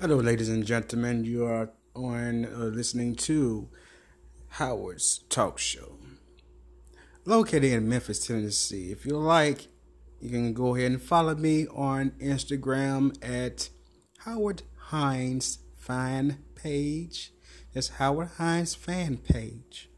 Hello, 0.00 0.16
ladies 0.16 0.48
and 0.48 0.64
gentlemen. 0.64 1.24
You 1.24 1.44
are 1.44 1.72
on 1.94 2.46
uh, 2.46 2.70
listening 2.72 3.16
to 3.16 3.68
Howard's 4.48 5.18
Talk 5.28 5.58
Show, 5.58 5.98
located 7.26 7.64
in 7.64 7.86
Memphis, 7.86 8.26
Tennessee. 8.26 8.92
If 8.92 9.04
you 9.04 9.18
like, 9.18 9.66
you 10.18 10.30
can 10.30 10.54
go 10.54 10.74
ahead 10.74 10.92
and 10.92 11.02
follow 11.02 11.34
me 11.34 11.66
on 11.66 12.12
Instagram 12.12 13.14
at 13.22 13.68
Howard 14.20 14.62
Hines 14.84 15.58
Fan 15.76 16.44
Page. 16.54 17.34
That's 17.74 17.88
Howard 17.88 18.30
Hines 18.38 18.74
Fan 18.74 19.18
Page. 19.18 19.90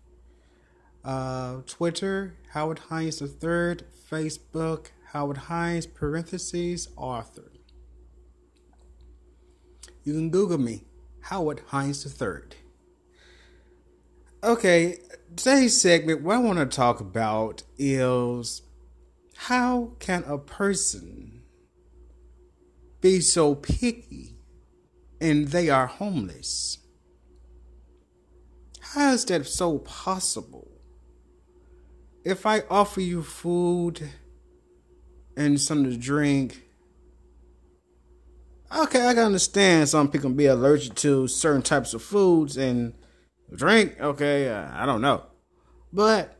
Uh, 1.04 1.58
Twitter, 1.64 2.38
Howard 2.54 2.80
Hines 2.90 3.20
the 3.20 3.28
Third. 3.28 3.84
Facebook, 4.10 4.88
Howard 5.12 5.36
Hines 5.36 5.86
parentheses 5.86 6.88
author. 6.96 7.51
You 10.04 10.14
can 10.14 10.30
Google 10.30 10.58
me, 10.58 10.84
Howard 11.20 11.62
Hines 11.68 12.04
III. 12.04 12.58
Okay, 14.42 14.98
today's 15.36 15.80
segment, 15.80 16.22
what 16.22 16.36
I 16.36 16.38
want 16.40 16.58
to 16.58 16.66
talk 16.66 16.98
about 16.98 17.62
is 17.78 18.62
how 19.36 19.92
can 20.00 20.24
a 20.26 20.38
person 20.38 21.42
be 23.00 23.20
so 23.20 23.54
picky 23.54 24.34
and 25.20 25.48
they 25.48 25.70
are 25.70 25.86
homeless? 25.86 26.78
How 28.80 29.12
is 29.12 29.24
that 29.26 29.46
so 29.46 29.78
possible? 29.78 30.68
If 32.24 32.44
I 32.44 32.62
offer 32.68 33.00
you 33.00 33.22
food 33.22 34.10
and 35.36 35.60
something 35.60 35.92
to 35.92 35.96
drink, 35.96 36.62
okay, 38.76 39.06
I 39.06 39.14
can 39.14 39.24
understand 39.24 39.88
some 39.88 40.08
people 40.08 40.30
can 40.30 40.36
be 40.36 40.46
allergic 40.46 40.94
to 40.96 41.28
certain 41.28 41.62
types 41.62 41.94
of 41.94 42.02
foods 42.02 42.56
and 42.56 42.94
drink. 43.54 44.00
Okay, 44.00 44.48
uh, 44.48 44.68
I 44.72 44.86
don't 44.86 45.00
know, 45.00 45.24
but 45.92 46.38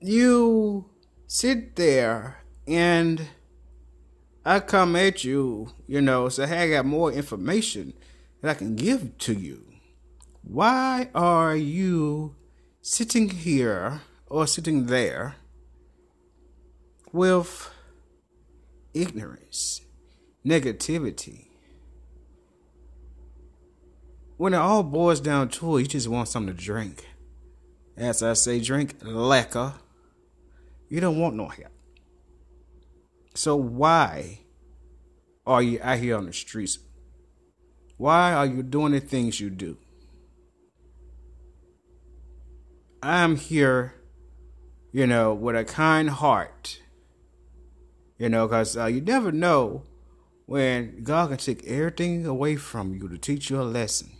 you 0.00 0.90
sit 1.26 1.76
there 1.76 2.42
and 2.66 3.28
I 4.44 4.60
come 4.60 4.96
at 4.96 5.22
you, 5.22 5.70
you 5.86 6.00
know, 6.00 6.28
say, 6.28 6.46
hey, 6.46 6.62
I 6.62 6.70
got 6.70 6.86
more 6.86 7.12
information 7.12 7.92
that 8.40 8.50
I 8.50 8.54
can 8.54 8.74
give 8.74 9.18
to 9.18 9.34
you. 9.34 9.66
Why 10.42 11.10
are 11.14 11.54
you 11.54 12.36
sitting 12.80 13.28
here 13.28 14.00
or 14.26 14.46
sitting 14.46 14.86
there 14.86 15.36
with 17.12 17.70
ignorance? 18.94 19.82
Negativity. 20.44 21.46
When 24.36 24.54
it 24.54 24.58
all 24.58 24.82
boils 24.82 25.20
down 25.20 25.50
to 25.50 25.76
it, 25.76 25.82
you 25.82 25.86
just 25.86 26.08
want 26.08 26.28
something 26.28 26.56
to 26.56 26.62
drink. 26.62 27.06
As 27.96 28.22
I 28.22 28.32
say, 28.32 28.60
drink 28.60 28.94
liquor. 29.02 29.74
You 30.88 31.00
don't 31.00 31.20
want 31.20 31.36
no 31.36 31.48
help. 31.48 31.72
So 33.34 33.54
why 33.56 34.40
are 35.46 35.62
you 35.62 35.78
out 35.82 35.98
here 35.98 36.16
on 36.16 36.26
the 36.26 36.32
streets? 36.32 36.78
Why 37.96 38.32
are 38.32 38.46
you 38.46 38.62
doing 38.62 38.92
the 38.92 39.00
things 39.00 39.40
you 39.40 39.50
do? 39.50 39.76
I'm 43.02 43.36
here, 43.36 43.94
you 44.90 45.06
know, 45.06 45.34
with 45.34 45.56
a 45.56 45.64
kind 45.64 46.08
heart. 46.08 46.80
You 48.18 48.28
know, 48.28 48.46
because 48.46 48.76
uh, 48.76 48.86
you 48.86 49.00
never 49.00 49.32
know 49.32 49.84
when 50.50 51.04
God 51.04 51.28
can 51.28 51.38
take 51.38 51.64
everything 51.64 52.26
away 52.26 52.56
from 52.56 52.92
you 52.92 53.08
to 53.08 53.16
teach 53.16 53.50
you 53.50 53.60
a 53.60 53.62
lesson, 53.62 54.10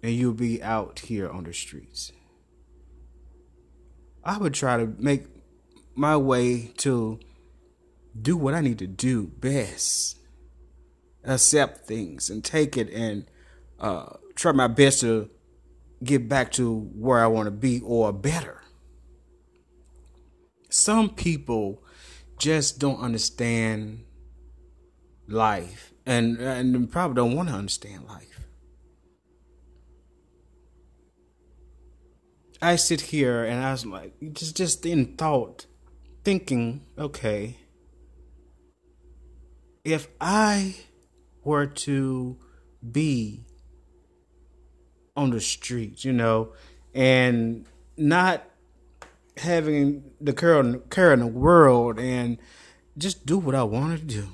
and 0.00 0.12
you'll 0.12 0.32
be 0.32 0.62
out 0.62 1.00
here 1.00 1.28
on 1.28 1.42
the 1.42 1.52
streets. 1.52 2.12
I 4.22 4.38
would 4.38 4.54
try 4.54 4.76
to 4.76 4.94
make 5.00 5.24
my 5.96 6.16
way 6.16 6.70
to 6.76 7.18
do 8.20 8.36
what 8.36 8.54
I 8.54 8.60
need 8.60 8.78
to 8.78 8.86
do 8.86 9.26
best, 9.26 10.20
accept 11.24 11.84
things 11.84 12.30
and 12.30 12.44
take 12.44 12.76
it 12.76 12.88
and 12.90 13.28
uh, 13.80 14.06
try 14.36 14.52
my 14.52 14.68
best 14.68 15.00
to 15.00 15.28
get 16.04 16.28
back 16.28 16.52
to 16.52 16.78
where 16.94 17.18
I 17.18 17.26
want 17.26 17.46
to 17.46 17.50
be 17.50 17.80
or 17.80 18.12
better. 18.12 18.62
Some 20.70 21.10
people 21.10 21.82
just 22.38 22.78
don't 22.78 23.00
understand 23.00 24.04
life 25.28 25.92
and 26.06 26.38
and 26.38 26.90
probably 26.90 27.14
don't 27.14 27.36
want 27.36 27.48
to 27.48 27.54
understand 27.54 28.06
life. 28.06 28.40
I 32.60 32.76
sit 32.76 33.00
here 33.00 33.44
and 33.44 33.62
I 33.64 33.72
was 33.72 33.84
like, 33.84 34.14
just 34.32 34.56
just 34.56 34.86
in 34.86 35.16
thought, 35.16 35.66
thinking, 36.24 36.82
okay, 36.96 37.58
if 39.84 40.08
I 40.20 40.76
were 41.42 41.66
to 41.66 42.38
be 42.90 43.44
on 45.16 45.30
the 45.30 45.40
streets, 45.40 46.04
you 46.04 46.12
know, 46.12 46.52
and 46.94 47.66
not 47.96 48.44
having 49.38 50.12
the 50.20 50.32
in 51.12 51.20
the 51.20 51.26
world 51.26 51.98
and 51.98 52.38
just 52.96 53.26
do 53.26 53.38
what 53.38 53.54
I 53.54 53.62
want 53.62 53.98
to 53.98 54.04
do 54.04 54.28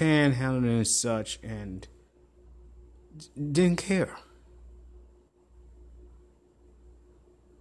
panhandling 0.00 0.78
and 0.78 0.86
such 0.86 1.38
and 1.42 1.86
didn't 3.36 3.76
care. 3.76 4.16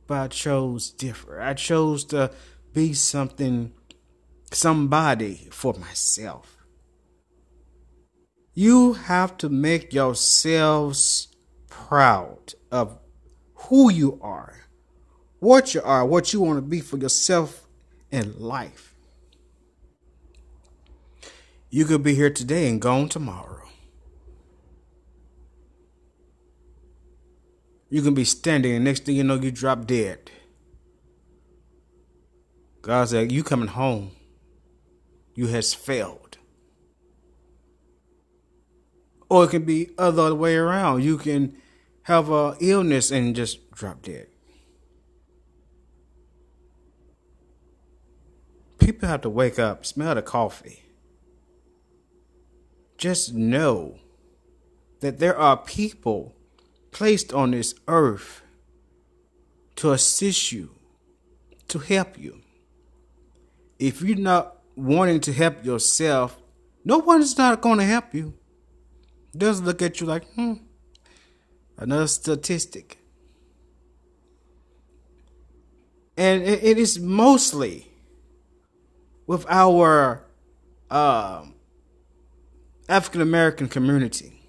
But 0.08 0.18
I 0.18 0.28
chose 0.30 0.90
different. 0.90 1.44
I 1.44 1.54
chose 1.54 2.06
to 2.06 2.32
be 2.74 2.94
something, 2.94 3.74
somebody 4.52 5.50
for 5.52 5.74
myself. 5.74 6.56
You 8.54 8.94
have 8.94 9.38
to 9.40 9.50
make 9.50 9.94
yourselves 9.94 11.28
proud 11.68 12.54
of 12.72 13.00
who 13.56 13.92
you 13.92 14.18
are, 14.22 14.56
what 15.40 15.74
you 15.74 15.82
are, 15.84 16.06
what 16.06 16.32
you 16.32 16.40
want 16.40 16.58
to 16.58 16.62
be 16.62 16.80
for 16.80 16.98
yourself 16.98 17.68
in 18.12 18.40
life. 18.40 18.89
You 21.72 21.86
could 21.86 22.02
be 22.02 22.16
here 22.16 22.32
today 22.32 22.68
and 22.68 22.82
gone 22.82 23.10
tomorrow. 23.10 23.68
You 27.92 28.02
can 28.02 28.16
be 28.16 28.24
standing, 28.24 28.76
and 28.76 28.86
next 28.86 29.06
thing 29.06 29.16
you 29.16 29.24
know, 29.24 29.36
you 29.36 29.52
drop 29.52 29.86
dead. 29.86 30.32
God 32.82 33.10
said, 33.10 33.32
You 33.32 33.44
coming 33.44 33.68
home. 33.68 34.12
You 35.36 35.48
has 35.48 35.74
failed. 35.74 36.38
Or 39.30 39.44
it 39.44 39.52
can 39.52 39.64
be 39.64 39.92
other 39.98 40.34
way 40.34 40.56
around. 40.56 41.04
You 41.04 41.18
can 41.18 41.56
have 42.04 42.30
a 42.30 42.56
illness 42.60 43.12
and 43.12 43.36
just 43.36 43.72
drop 43.72 44.02
dead. 44.02 44.28
People 48.80 49.08
have 49.08 49.22
to 49.22 49.30
wake 49.30 49.60
up, 49.60 49.86
smell 49.86 50.16
the 50.16 50.24
coffee 50.24 50.89
just 53.00 53.34
know 53.34 53.96
that 55.00 55.20
there 55.20 55.38
are 55.38 55.56
people 55.56 56.36
placed 56.92 57.34
on 57.34 57.52
this 57.52 57.74
earth 57.88 58.44
to 59.78 59.92
assist 59.92 60.52
you, 60.52 60.70
to 61.70 61.80
help 61.80 62.20
you. 62.20 62.42
If 63.80 64.02
you're 64.02 64.18
not 64.18 64.58
wanting 64.76 65.22
to 65.22 65.34
help 65.34 65.64
yourself, 65.64 66.38
no 66.84 66.98
one 66.98 67.22
is 67.22 67.38
not 67.38 67.62
going 67.62 67.80
to 67.80 67.86
help 67.86 68.14
you. 68.14 68.34
They'll 69.34 69.54
look 69.54 69.82
at 69.82 70.02
you 70.02 70.08
like, 70.08 70.26
hmm, 70.34 70.56
another 71.78 72.08
statistic. 72.08 72.98
And 76.18 76.44
it 76.44 76.78
is 76.78 77.00
mostly 77.00 77.88
with 79.26 79.46
our 79.48 80.26
um, 80.92 81.54
African 82.90 83.22
American 83.22 83.70
community. 83.70 84.42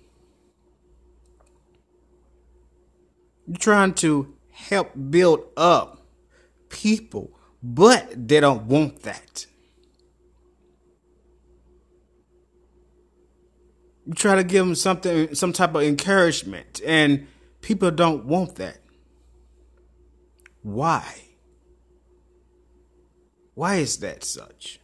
You're 3.46 3.58
trying 3.58 3.94
to 3.94 4.34
help 4.50 4.92
build 5.10 5.44
up 5.56 6.06
people, 6.70 7.38
but 7.62 8.28
they 8.28 8.40
don't 8.40 8.64
want 8.64 9.02
that. 9.02 9.46
You 14.06 14.14
try 14.14 14.36
to 14.36 14.44
give 14.44 14.64
them 14.64 14.74
something, 14.74 15.34
some 15.34 15.52
type 15.52 15.74
of 15.74 15.82
encouragement, 15.82 16.80
and 16.84 17.28
people 17.60 17.90
don't 17.90 18.24
want 18.24 18.56
that. 18.56 18.78
Why? 20.62 21.04
Why 23.54 23.76
is 23.76 23.98
that 23.98 24.24
such? 24.24 24.80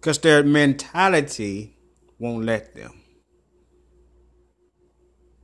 Because 0.00 0.18
their 0.18 0.42
mentality 0.42 1.76
won't 2.18 2.46
let 2.46 2.74
them. 2.74 2.92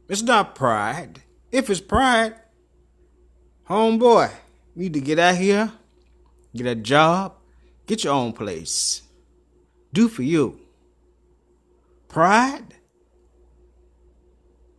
It's 0.08 0.22
not 0.22 0.54
pride. 0.54 1.22
If 1.52 1.68
it's 1.68 1.80
pride, 1.80 2.36
homeboy, 3.68 4.30
you 4.74 4.82
need 4.82 4.94
to 4.94 5.00
get 5.00 5.18
out 5.18 5.34
here, 5.36 5.72
get 6.54 6.66
a 6.66 6.74
job, 6.74 7.34
get 7.86 8.04
your 8.04 8.14
own 8.14 8.32
place. 8.32 9.02
Do 9.92 10.08
for 10.08 10.22
you. 10.22 10.58
Pride? 12.08 12.74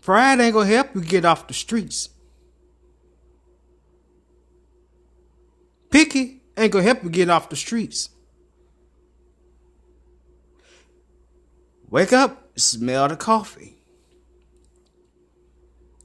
Pride 0.02 0.40
ain't 0.40 0.54
gonna 0.54 0.66
help 0.68 0.96
you 0.96 1.02
get 1.02 1.26
off 1.26 1.48
the 1.48 1.54
streets. 1.54 2.10
Picky 5.90 6.42
ain't 6.56 6.72
gonna 6.72 6.84
help 6.84 7.04
you 7.04 7.10
get 7.10 7.30
off 7.30 7.50
the 7.50 7.56
streets. 7.56 8.10
Wake 11.90 12.12
up, 12.12 12.60
smell 12.60 13.08
the 13.08 13.16
coffee. 13.16 13.78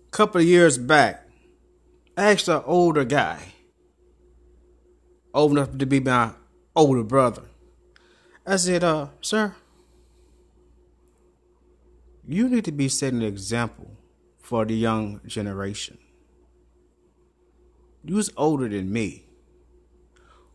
A 0.06 0.10
couple 0.12 0.40
of 0.40 0.46
years 0.46 0.78
back, 0.78 1.26
I 2.16 2.30
asked 2.30 2.46
an 2.46 2.62
older 2.64 3.04
guy, 3.04 3.54
old 5.34 5.52
enough 5.52 5.76
to 5.76 5.86
be 5.86 5.98
my 5.98 6.34
older 6.76 7.02
brother. 7.02 7.42
I 8.46 8.56
said, 8.56 8.84
uh, 8.84 9.08
sir, 9.20 9.56
you 12.28 12.48
need 12.48 12.64
to 12.66 12.72
be 12.72 12.88
setting 12.88 13.20
an 13.20 13.26
example 13.26 13.90
for 14.38 14.64
the 14.64 14.76
young 14.76 15.20
generation. 15.26 15.98
You 18.04 18.14
was 18.14 18.30
older 18.36 18.68
than 18.68 18.92
me. 18.92 19.26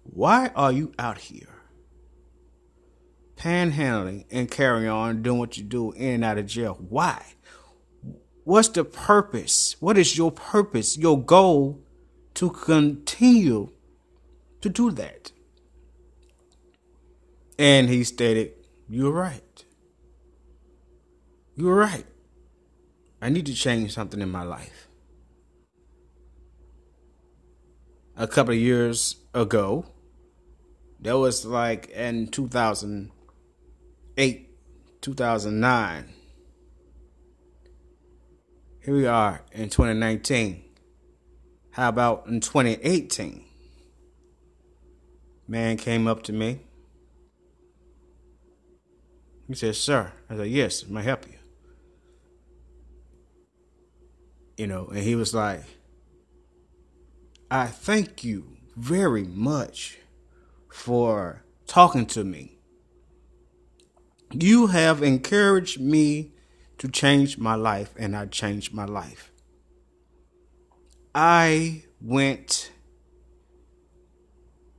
Why 0.03 0.51
are 0.56 0.71
you 0.71 0.94
out 0.97 1.18
here 1.18 1.56
panhandling 3.38 4.25
and 4.31 4.50
carry 4.50 4.88
on 4.88 5.22
doing 5.22 5.39
what 5.39 5.57
you 5.57 5.63
do 5.63 5.92
in 5.94 6.16
and 6.16 6.25
out 6.25 6.38
of 6.38 6.48
jail? 6.48 6.78
Why? 6.89 7.24
What's 8.44 8.69
the 8.69 8.84
purpose? 8.84 9.75
What 9.80 9.98
is 9.98 10.18
your 10.18 10.31
purpose, 10.31 10.98
your 10.98 11.22
goal 11.22 11.84
to 12.36 12.50
continue 12.50 13.72
to 14.62 14.69
do 14.69 14.92
that? 14.92 15.31
And 17.60 17.89
he 17.89 18.04
stated, 18.04 18.54
You're 18.88 19.12
right. 19.12 19.66
You're 21.56 21.75
right. 21.75 22.06
I 23.22 23.30
need 23.30 23.48
to 23.48 23.54
change 23.54 23.94
something 23.94 24.22
in 24.22 24.30
my 24.30 24.44
life. 24.44 24.88
A 28.16 28.28
couple 28.28 28.54
of 28.54 28.60
years 28.60 29.18
ago, 29.34 29.86
that 31.01 31.18
was 31.18 31.45
like 31.45 31.89
in 31.89 32.28
2008, 34.17 34.49
2009. 35.01 36.13
Here 38.83 38.93
we 38.95 39.05
are 39.05 39.41
in 39.51 39.69
2019. 39.69 40.63
How 41.71 41.89
about 41.89 42.25
in 42.25 42.41
2018? 42.41 43.43
Man 45.47 45.77
came 45.77 46.07
up 46.07 46.23
to 46.23 46.33
me. 46.33 46.61
He 49.47 49.53
said, 49.53 49.75
Sir. 49.75 50.11
I 50.29 50.35
said, 50.35 50.47
Yes, 50.47 50.83
I 50.93 51.01
help 51.03 51.27
you? 51.27 51.35
You 54.57 54.65
know, 54.65 54.87
and 54.87 54.97
he 54.97 55.13
was 55.13 55.35
like, 55.35 55.63
I 57.51 57.67
thank 57.67 58.23
you 58.23 58.57
very 58.75 59.25
much 59.25 59.99
for 60.71 61.43
talking 61.67 62.07
to 62.07 62.23
me. 62.23 62.56
You 64.31 64.68
have 64.68 65.01
encouraged 65.01 65.79
me 65.79 66.33
to 66.79 66.88
change 66.88 67.38
my 67.38 67.56
life, 67.56 67.94
and 67.97 68.15
I 68.15 68.25
changed 68.25 68.74
my 68.74 68.85
life. 68.85 69.31
I 71.15 71.83
went 72.01 72.71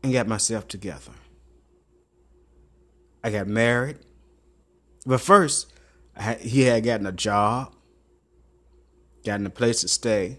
and 0.03 0.13
got 0.13 0.29
myself 0.29 0.69
together. 0.69 1.13
I 3.25 3.31
got 3.31 3.49
married. 3.49 3.99
But 5.05 5.21
first, 5.21 5.73
he 6.41 6.63
had 6.63 6.85
gotten 6.85 7.07
a 7.07 7.13
job, 7.13 7.75
gotten 9.25 9.47
a 9.47 9.51
place 9.51 9.81
to 9.81 9.89
stay, 9.89 10.39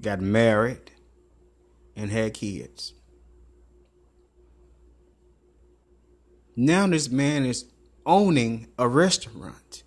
got 0.00 0.20
married, 0.20 0.90
and 1.94 2.10
had 2.10 2.34
kids. 2.34 2.94
Now 6.56 6.86
this 6.86 7.08
man 7.08 7.46
is 7.46 7.66
owning 8.06 8.68
a 8.78 8.88
restaurant 8.88 9.82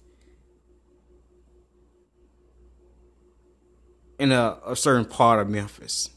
in 4.20 4.32
a, 4.32 4.58
a 4.66 4.76
certain 4.76 5.06
part 5.06 5.40
of 5.40 5.50
Memphis. 5.50 6.10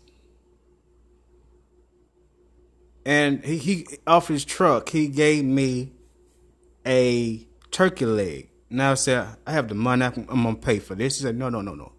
And 3.05 3.45
he, 3.45 3.57
he 3.59 3.87
off 4.07 4.29
his 4.29 4.45
truck, 4.45 4.91
he 4.91 5.09
gave 5.09 5.45
me 5.45 5.93
a 6.87 7.47
turkey 7.71 8.07
leg. 8.07 8.51
Now 8.71 8.93
I 8.93 8.95
said, 8.95 9.37
I 9.47 9.53
have 9.53 9.69
the 9.69 9.75
money, 9.75 10.05
I'm 10.05 10.25
gonna 10.25 10.55
pay 10.57 10.79
for 10.79 10.95
this. 10.95 11.19
He 11.19 11.23
said, 11.23 11.37
No, 11.37 11.49
no, 11.49 11.63
no, 11.63 11.75
no. 11.75 11.93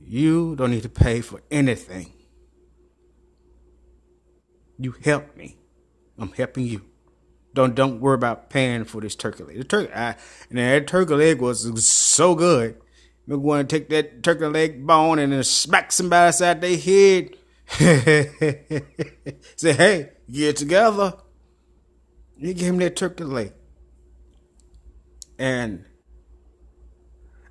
You 0.00 0.56
don't 0.56 0.70
need 0.70 0.82
to 0.82 0.88
pay 0.88 1.20
for 1.20 1.42
anything. 1.50 2.12
You 4.78 4.92
help 5.04 5.36
me. 5.36 5.58
I'm 6.18 6.32
helping 6.32 6.66
you. 6.66 6.82
Don't 7.54 7.74
don't 7.74 8.00
worry 8.00 8.14
about 8.14 8.50
paying 8.50 8.84
for 8.84 9.00
this 9.00 9.14
turkey 9.14 9.44
leg. 9.44 9.58
The 9.58 9.64
turkey, 9.64 9.92
I, 9.92 10.16
and 10.48 10.58
that 10.58 10.86
turkey 10.86 11.14
leg 11.14 11.40
was 11.40 11.86
so 11.86 12.34
good. 12.34 12.78
We're 13.26 13.36
going 13.36 13.66
to 13.66 13.78
take 13.78 13.88
that 13.90 14.22
turkey 14.22 14.46
leg 14.46 14.86
bone 14.86 15.18
and 15.18 15.32
then 15.32 15.44
smack 15.44 15.92
somebody 15.92 16.26
inside 16.28 16.60
their 16.60 16.76
head. 16.76 17.36
Say, 19.56 19.72
hey, 19.72 20.10
get 20.30 20.56
together. 20.56 21.14
He 22.36 22.54
gave 22.54 22.70
him 22.70 22.78
that 22.78 22.96
turkey 22.96 23.24
leg. 23.24 23.52
And 25.38 25.84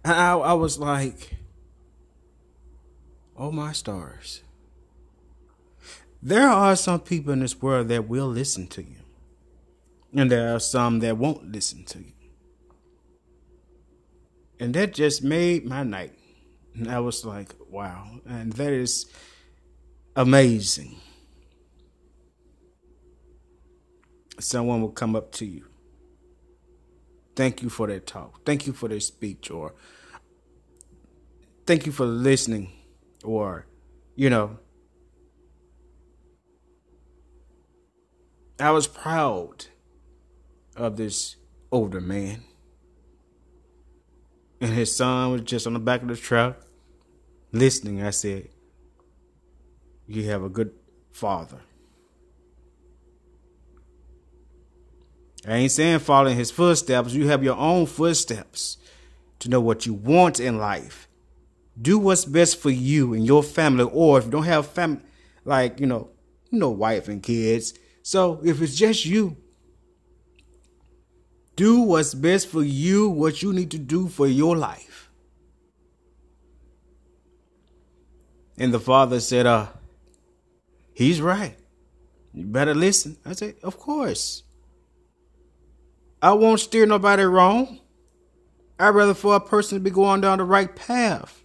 I, 0.04 0.34
I 0.34 0.54
was 0.54 0.80
like, 0.80 1.36
oh 3.38 3.52
my 3.52 3.72
stars. 3.72 4.42
There 6.22 6.48
are 6.48 6.76
some 6.76 7.00
people 7.00 7.34
in 7.34 7.40
this 7.40 7.62
world 7.62 7.88
that 7.88 8.08
will 8.08 8.28
listen 8.28 8.68
to 8.68 8.84
you. 8.84 9.01
And 10.14 10.30
there 10.30 10.54
are 10.54 10.60
some 10.60 11.00
that 11.00 11.18
won't 11.18 11.52
listen 11.52 11.86
to 11.86 12.00
you. 12.00 12.14
And 14.60 14.74
that 14.76 14.94
just 14.94 15.24
made 15.24 15.66
my 15.66 15.84
night. 15.84 16.14
And 16.76 16.90
I 16.90 17.00
was 17.00 17.26
like, 17.26 17.56
wow. 17.70 18.20
And 18.26 18.54
that 18.54 18.72
is 18.74 19.06
amazing. 20.16 20.98
Someone 24.40 24.82
will 24.82 24.92
come 24.92 25.16
up 25.16 25.32
to 25.34 25.46
you. 25.46 25.66
Thank 27.36 27.62
you 27.62 27.70
for 27.70 27.88
that 27.88 28.06
talk. 28.06 28.46
Thank 28.46 28.68
you 28.68 28.74
for 28.74 28.90
that 28.90 29.02
speech. 29.02 29.50
Or 29.50 29.74
thank 31.66 31.86
you 31.86 31.92
for 31.92 32.06
listening. 32.06 32.72
Or, 33.24 33.66
you 34.16 34.30
know, 34.30 34.60
I 38.60 38.72
was 38.72 38.86
proud 38.88 39.68
of 40.82 40.98
this 40.98 41.36
older 41.72 42.02
man. 42.02 42.44
And 44.60 44.74
his 44.74 44.96
son 44.96 45.32
was 45.32 45.42
just 45.42 45.68
on 45.68 45.74
the 45.74 45.80
back 45.80 46.02
of 46.02 46.08
the 46.08 46.16
truck 46.16 46.58
listening. 47.52 48.02
I 48.02 48.10
said, 48.10 48.50
You 50.08 50.24
have 50.30 50.44
a 50.44 50.50
good 50.50 50.72
father. 51.12 51.60
I 55.48 55.56
ain't 55.56 55.72
saying 55.72 56.00
follow 56.00 56.30
in 56.30 56.38
his 56.38 56.52
footsteps. 56.52 57.14
You 57.14 57.28
have 57.28 57.44
your 57.44 57.58
own 57.58 57.86
footsteps 57.86 58.78
to 59.40 59.50
know 59.50 59.62
what 59.62 59.86
you 59.86 59.94
want 59.94 60.40
in 60.40 60.58
life. 60.60 61.08
Do 61.80 61.98
what's 61.98 62.26
best 62.26 62.60
for 62.60 62.70
you 62.70 63.14
and 63.14 63.26
your 63.26 63.42
family. 63.42 63.86
Or 63.92 64.20
if 64.20 64.26
you 64.26 64.32
don't 64.32 64.44
have 64.44 64.68
family, 64.68 65.02
like, 65.46 65.80
you 65.80 65.88
know, 65.88 66.10
you 66.52 66.60
know, 66.60 66.70
wife 66.70 67.08
and 67.08 67.24
kids. 67.24 67.74
So 68.04 68.40
if 68.44 68.62
it's 68.62 68.76
just 68.76 69.06
you, 69.06 69.38
do 71.56 71.82
what's 71.82 72.14
best 72.14 72.48
for 72.48 72.64
you, 72.64 73.10
what 73.10 73.42
you 73.42 73.54
need 73.54 73.72
to 73.72 73.78
do 73.78 74.08
for 74.08 74.28
your 74.28 74.58
life. 74.58 75.10
And 78.58 78.74
the 78.74 78.80
father 78.80 79.20
said, 79.20 79.46
uh, 79.46 79.68
he's 80.94 81.22
right. 81.22 81.58
You 82.34 82.46
better 82.46 82.74
listen. 82.74 83.18
I 83.26 83.34
said, 83.34 83.56
of 83.64 83.78
course. 83.78 84.44
I 86.22 86.34
won't 86.34 86.60
steer 86.60 86.86
nobody 86.86 87.24
wrong. 87.24 87.80
I'd 88.80 88.90
rather 88.90 89.14
for 89.14 89.36
a 89.36 89.40
person 89.40 89.78
to 89.78 89.84
be 89.84 89.90
going 89.90 90.22
down 90.22 90.38
the 90.38 90.44
right 90.44 90.76
path. 90.76 91.44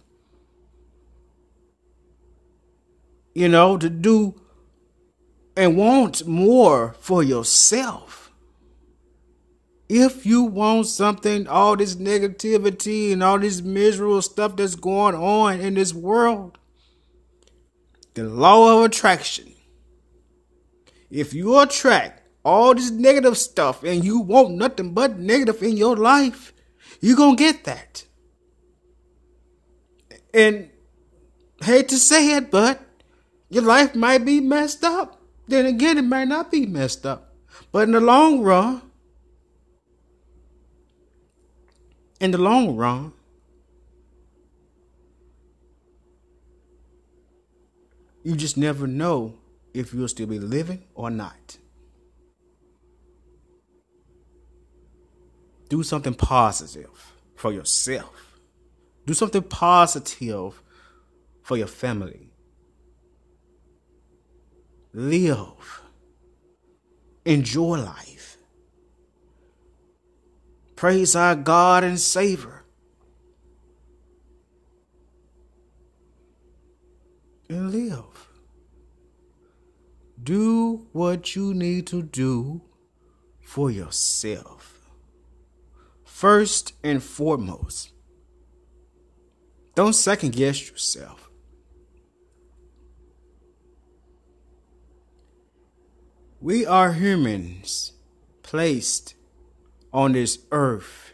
You 3.33 3.49
know, 3.49 3.77
to 3.77 3.89
do 3.89 4.39
and 5.55 5.75
want 5.75 6.27
more 6.27 6.95
for 6.99 7.23
yourself. 7.23 8.26
If 9.89 10.25
you 10.25 10.43
want 10.43 10.87
something, 10.87 11.47
all 11.47 11.77
this 11.77 11.95
negativity 11.95 13.13
and 13.13 13.23
all 13.23 13.39
this 13.39 13.61
miserable 13.61 14.21
stuff 14.21 14.57
that's 14.57 14.75
going 14.75 15.15
on 15.15 15.61
in 15.61 15.75
this 15.75 15.93
world, 15.93 16.57
the 18.13 18.23
law 18.23 18.79
of 18.79 18.85
attraction. 18.85 19.53
If 21.09 21.33
you 21.33 21.57
attract 21.59 22.23
all 22.43 22.75
this 22.75 22.91
negative 22.91 23.37
stuff 23.37 23.83
and 23.83 24.03
you 24.03 24.19
want 24.19 24.51
nothing 24.51 24.93
but 24.93 25.19
negative 25.19 25.63
in 25.63 25.77
your 25.77 25.95
life, 25.95 26.53
you're 26.99 27.15
going 27.15 27.37
to 27.37 27.43
get 27.43 27.63
that. 27.63 28.05
And 30.33 30.69
hate 31.63 31.89
to 31.89 31.97
say 31.97 32.35
it, 32.35 32.51
but 32.51 32.81
your 33.49 33.63
life 33.63 33.95
might 33.95 34.25
be 34.25 34.41
messed 34.41 34.83
up. 34.83 35.21
Then 35.47 35.65
again, 35.65 35.97
it 35.97 36.03
might 36.03 36.27
not 36.27 36.51
be 36.51 36.65
messed 36.65 37.05
up. 37.05 37.33
But 37.71 37.83
in 37.83 37.91
the 37.91 38.01
long 38.01 38.41
run, 38.41 38.81
in 42.19 42.31
the 42.31 42.37
long 42.37 42.75
run, 42.75 43.13
you 48.23 48.35
just 48.35 48.57
never 48.57 48.87
know 48.87 49.35
if 49.73 49.93
you'll 49.93 50.07
still 50.07 50.27
be 50.27 50.39
living 50.39 50.83
or 50.95 51.09
not. 51.09 51.57
Do 55.69 55.83
something 55.83 56.13
positive 56.13 57.13
for 57.35 57.51
yourself. 57.51 58.39
Do 59.05 59.13
something 59.13 59.43
positive 59.43 60.61
for 61.43 61.57
your 61.57 61.67
family. 61.67 62.31
Live. 64.93 65.81
Enjoy 67.25 67.77
life. 67.77 68.36
Praise 70.77 71.15
our 71.15 71.35
God 71.35 71.83
and 71.83 71.99
Savior. 71.99 72.63
And 77.49 77.71
live. 77.71 78.29
Do 80.21 80.85
what 80.91 81.35
you 81.35 81.55
need 81.55 81.87
to 81.87 82.03
do 82.03 82.61
for 83.41 83.71
yourself. 83.71 84.87
First 86.05 86.73
and 86.83 87.01
foremost, 87.01 87.91
don't 89.73 89.93
second 89.93 90.33
guess 90.33 90.69
yourself. 90.69 91.31
We 96.39 96.67
are 96.67 96.93
humans 96.93 97.93
placed 98.43 99.15
on 99.93 100.11
this 100.11 100.39
earth 100.51 101.13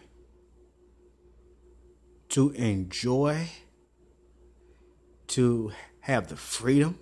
to 2.30 2.50
enjoy, 2.52 3.48
to 5.28 5.72
have 6.02 6.28
the 6.28 6.36
freedom, 6.36 6.98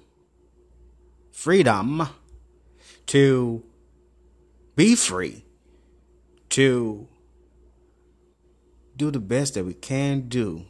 freedom 1.32 2.08
to 3.08 3.64
be 4.76 4.96
free, 4.96 5.46
to 6.50 7.08
do 8.98 9.10
the 9.10 9.20
best 9.20 9.54
that 9.54 9.64
we 9.64 9.74
can 9.74 10.28
do. 10.28 10.66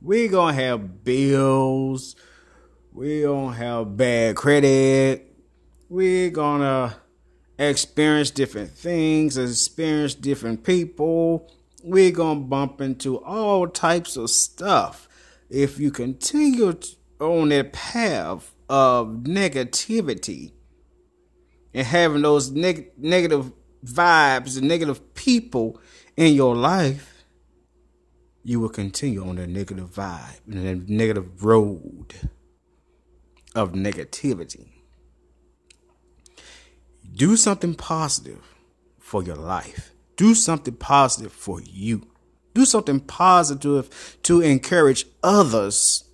We're 0.00 0.30
gonna 0.30 0.54
have 0.54 1.04
bills, 1.04 2.16
we 2.92 3.22
gonna 3.22 3.56
have 3.56 3.96
bad 3.96 4.36
credit, 4.36 5.36
we're 5.88 6.30
gonna 6.30 6.99
experience 7.68 8.30
different 8.30 8.70
things, 8.70 9.36
experience 9.36 10.14
different 10.14 10.64
people. 10.64 11.52
We're 11.84 12.10
gonna 12.10 12.40
bump 12.40 12.80
into 12.80 13.18
all 13.18 13.68
types 13.68 14.16
of 14.16 14.30
stuff. 14.30 15.08
If 15.50 15.78
you 15.78 15.90
continue 15.90 16.72
on 17.20 17.50
that 17.50 17.72
path 17.72 18.54
of 18.68 19.08
negativity 19.24 20.52
and 21.74 21.86
having 21.86 22.22
those 22.22 22.50
neg- 22.50 22.92
negative 22.96 23.52
vibes 23.84 24.58
and 24.58 24.66
negative 24.66 25.14
people 25.14 25.80
in 26.16 26.34
your 26.34 26.56
life, 26.56 27.24
you 28.42 28.58
will 28.58 28.68
continue 28.70 29.22
on 29.26 29.36
that 29.36 29.48
negative 29.48 29.90
vibe 29.90 30.40
and 30.46 30.66
that 30.66 30.88
negative 30.88 31.44
road 31.44 32.14
of 33.54 33.72
negativity. 33.72 34.79
Do 37.12 37.36
something 37.36 37.74
positive 37.74 38.54
for 38.98 39.22
your 39.22 39.36
life. 39.36 39.92
Do 40.16 40.34
something 40.34 40.74
positive 40.74 41.32
for 41.32 41.60
you. 41.60 42.06
Do 42.54 42.64
something 42.64 43.00
positive 43.00 44.18
to 44.22 44.40
encourage 44.40 45.06
others 45.22 46.04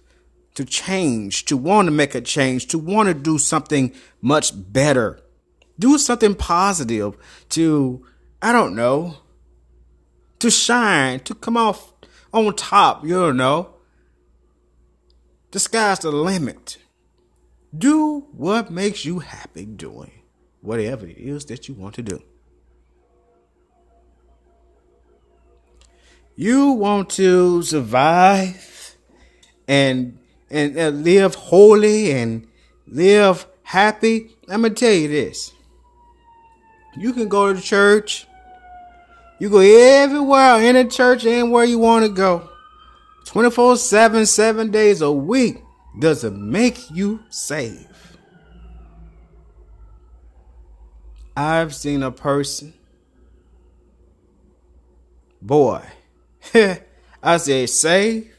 to 0.57 0.65
change, 0.65 1.45
to 1.45 1.57
want 1.57 1.87
to 1.87 1.93
make 1.93 2.15
a 2.15 2.21
change, 2.21 2.67
to 2.69 2.79
want 2.79 3.09
to 3.09 3.15
do 3.15 3.39
something 3.39 3.95
much 4.23 4.53
better. 4.55 5.21
Do 5.79 5.99
something 5.99 6.35
positive 6.35 7.17
to, 7.51 8.05
I 8.41 8.53
don't 8.53 8.75
know, 8.75 9.19
to 10.39 10.51
shine, 10.51 11.21
to 11.21 11.35
come 11.35 11.59
off 11.59 11.93
on 12.33 12.55
top, 12.57 13.05
you 13.05 13.15
don't 13.15 13.37
know. 13.37 13.75
The 15.51 15.59
sky's 15.59 16.01
the 16.01 16.11
limit. 16.11 16.79
Do 17.77 18.27
what 18.33 18.71
makes 18.71 19.05
you 19.05 19.19
happy 19.19 19.67
doing 19.67 20.16
whatever 20.67 21.07
it 21.07 21.17
is 21.17 21.45
that 21.47 21.69
you 21.69 21.75
want 21.75 21.95
to 21.95 22.03
do. 22.03 22.23
You 26.35 26.73
want 26.73 27.11
to 27.11 27.63
survive 27.63 28.97
and 29.67 30.19
and, 30.51 30.77
and 30.77 31.05
live 31.05 31.35
holy 31.35 32.13
and 32.13 32.47
live 32.87 33.47
happy. 33.63 34.37
I'm 34.49 34.63
gonna 34.63 34.75
tell 34.75 34.93
you 34.93 35.09
this. 35.09 35.53
You 36.97 37.13
can 37.13 37.29
go 37.29 37.49
to 37.49 37.55
the 37.55 37.63
church. 37.63 38.27
You 39.39 39.51
go 39.51 39.59
everywhere 39.59 40.63
in 40.63 40.75
the 40.77 40.85
church, 40.85 41.27
anywhere 41.27 41.65
you 41.65 41.79
want 41.79 42.07
to 42.07 42.11
go. 42.11 42.49
24 43.27 43.77
7, 43.77 44.25
7 44.25 44.71
days 44.71 45.03
a 45.03 45.13
week. 45.13 45.63
Does 45.99 46.25
it 46.25 46.33
make 46.33 46.91
you 46.91 47.21
saved? 47.29 47.87
I've 51.37 51.75
seen 51.75 52.03
a 52.03 52.11
person, 52.11 52.73
boy, 55.43 55.83
I 57.23 57.37
say, 57.37 57.67
save. 57.67 58.33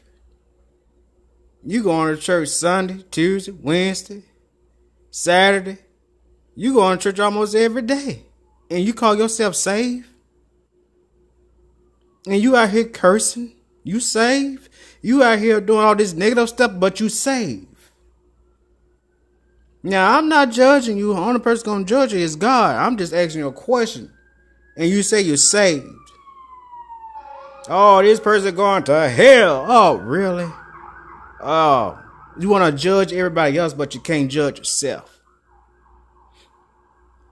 You 1.64 1.82
going 1.84 2.16
to 2.16 2.20
church 2.20 2.48
Sunday, 2.48 3.04
Tuesday, 3.10 3.52
Wednesday, 3.52 4.22
Saturday. 5.10 5.78
You 6.56 6.74
go 6.74 6.90
to 6.90 6.96
church 7.00 7.20
almost 7.20 7.54
every 7.54 7.82
day. 7.82 8.24
And 8.70 8.84
you 8.84 8.92
call 8.92 9.16
yourself 9.16 9.54
saved? 9.54 10.06
And 12.26 12.42
you 12.42 12.56
out 12.56 12.70
here 12.70 12.84
cursing? 12.84 13.54
You 13.84 14.00
saved? 14.00 14.68
You 15.00 15.22
out 15.22 15.38
here 15.38 15.60
doing 15.60 15.84
all 15.84 15.94
this 15.94 16.14
negative 16.14 16.48
stuff, 16.48 16.72
but 16.74 16.98
you 16.98 17.08
saved. 17.08 17.67
Now 19.82 20.18
I'm 20.18 20.28
not 20.28 20.50
judging 20.50 20.96
you. 20.96 21.14
The 21.14 21.20
only 21.20 21.40
person 21.40 21.66
gonna 21.66 21.84
judge 21.84 22.12
you 22.12 22.18
is 22.18 22.36
God. 22.36 22.76
I'm 22.76 22.96
just 22.96 23.12
asking 23.12 23.40
you 23.40 23.48
a 23.48 23.52
question. 23.52 24.12
And 24.76 24.88
you 24.88 25.02
say 25.02 25.20
you're 25.20 25.36
saved. 25.36 25.86
Oh, 27.68 28.00
this 28.02 28.20
person 28.20 28.54
going 28.54 28.84
to 28.84 29.08
hell. 29.08 29.66
Oh, 29.68 29.96
really? 29.96 30.50
Oh, 31.40 31.98
you 32.38 32.48
want 32.48 32.64
to 32.64 32.80
judge 32.80 33.12
everybody 33.12 33.58
else, 33.58 33.74
but 33.74 33.94
you 33.94 34.00
can't 34.00 34.30
judge 34.30 34.58
yourself. 34.58 35.20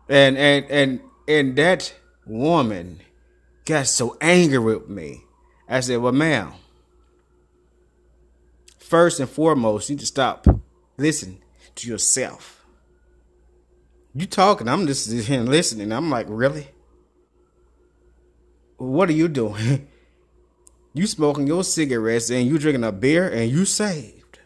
And 0.08 0.36
and 0.36 0.66
and 0.66 1.00
and 1.26 1.56
that 1.56 1.92
woman 2.26 3.00
got 3.64 3.86
so 3.86 4.16
angry 4.20 4.58
with 4.58 4.88
me. 4.88 5.24
I 5.68 5.80
said, 5.80 5.98
"Well, 5.98 6.12
ma'am, 6.12 6.52
first 8.78 9.18
and 9.18 9.28
foremost, 9.28 9.88
you 9.88 9.94
need 9.94 10.00
to 10.00 10.06
stop. 10.06 10.46
Listen, 10.96 11.38
to 11.76 11.88
yourself. 11.88 12.64
You 14.14 14.26
talking, 14.26 14.68
I'm 14.68 14.87
just 14.87 15.12
here 15.12 15.42
listening. 15.42 15.92
I'm 15.92 16.11
like, 16.11 16.26
really? 16.28 16.68
What 18.78 19.09
are 19.09 19.12
you 19.12 19.28
doing? 19.28 19.88
you 20.95 21.06
smoking 21.06 21.47
your 21.47 21.62
cigarettes 21.62 22.30
and 22.30 22.47
you 22.47 22.59
drinking 22.59 22.85
a 22.85 22.92
beer 22.92 23.28
and 23.28 23.50
you 23.50 23.64
saved. 23.64 24.38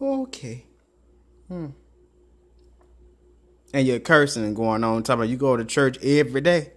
Okay. 0.00 0.66
Hmm. 1.48 1.68
And 3.72 3.86
you're 3.86 3.98
cursing 3.98 4.44
and 4.44 4.54
going 4.54 4.84
on 4.84 5.02
talking 5.02 5.20
about 5.22 5.30
you 5.30 5.36
go 5.36 5.56
to 5.56 5.64
church 5.64 5.98
every 6.04 6.42
day 6.42 6.72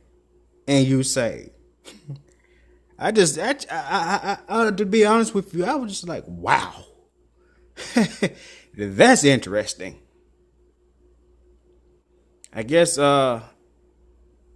and 0.67 0.87
you 0.87 1.03
saved. 1.03 1.51
I 2.99 3.11
just, 3.11 3.37
I, 3.37 3.55
I, 3.69 4.37
I, 4.49 4.67
I, 4.67 4.71
to 4.71 4.85
be 4.85 5.05
honest 5.05 5.35
with 5.35 5.53
you, 5.53 5.65
I 5.65 5.75
was 5.75 5.91
just 5.91 6.07
like, 6.07 6.23
wow. 6.25 6.86
That's 8.77 9.23
interesting. 9.23 9.99
I 12.53 12.63
guess 12.63 12.97
uh 12.97 13.43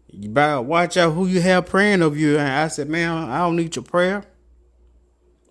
You 0.10 0.30
better 0.30 0.62
watch 0.62 0.98
out 0.98 1.14
who 1.14 1.28
you 1.28 1.42
have 1.42 1.68
praying 1.68 2.02
of 2.02 2.18
you. 2.18 2.38
And 2.38 2.48
I 2.48 2.68
said, 2.68 2.90
man, 2.90 3.30
I 3.30 3.40
don't 3.40 3.56
need 3.56 3.76
your 3.76 3.84
prayer. 3.84 4.26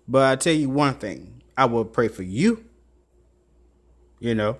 But 0.07 0.31
I 0.31 0.35
tell 0.35 0.53
you 0.53 0.69
one 0.69 0.95
thing, 0.95 1.41
I 1.57 1.65
will 1.65 1.85
pray 1.85 2.07
for 2.09 2.23
you. 2.23 2.65
You 4.19 4.35
know, 4.35 4.57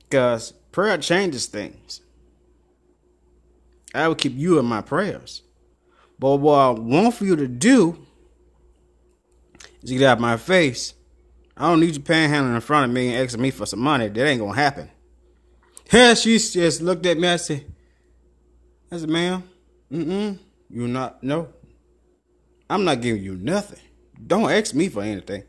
because 0.00 0.52
prayer 0.72 0.98
changes 0.98 1.46
things. 1.46 2.02
I 3.94 4.08
will 4.08 4.14
keep 4.14 4.34
you 4.36 4.58
in 4.58 4.66
my 4.66 4.82
prayers. 4.82 5.42
But 6.18 6.36
what 6.36 6.54
I 6.58 6.70
want 6.70 7.14
for 7.14 7.24
you 7.24 7.36
to 7.36 7.48
do 7.48 8.06
is 9.82 9.90
get 9.90 10.02
out 10.02 10.18
of 10.18 10.20
my 10.20 10.36
face. 10.36 10.94
I 11.56 11.68
don't 11.68 11.80
need 11.80 11.94
you 11.94 12.00
panhandling 12.00 12.54
in 12.54 12.60
front 12.60 12.90
of 12.90 12.94
me 12.94 13.14
and 13.14 13.24
asking 13.24 13.42
me 13.42 13.50
for 13.50 13.66
some 13.66 13.80
money. 13.80 14.08
That 14.08 14.26
ain't 14.26 14.40
gonna 14.40 14.54
happen. 14.54 14.90
Yeah, 15.92 16.14
she 16.14 16.38
just 16.38 16.82
looked 16.82 17.06
at 17.06 17.18
me. 17.18 17.28
I 17.28 17.36
said, 17.36 17.64
I 18.92 18.98
said, 18.98 19.08
ma'am, 19.08 19.42
mm-mm, 19.90 20.38
you're 20.70 20.88
not, 20.88 21.22
no. 21.22 21.48
I'm 22.70 22.84
not 22.84 23.00
giving 23.00 23.22
you 23.22 23.36
nothing. 23.36 23.80
Don't 24.24 24.50
ask 24.50 24.74
me 24.74 24.88
for 24.88 25.02
anything. 25.02 25.44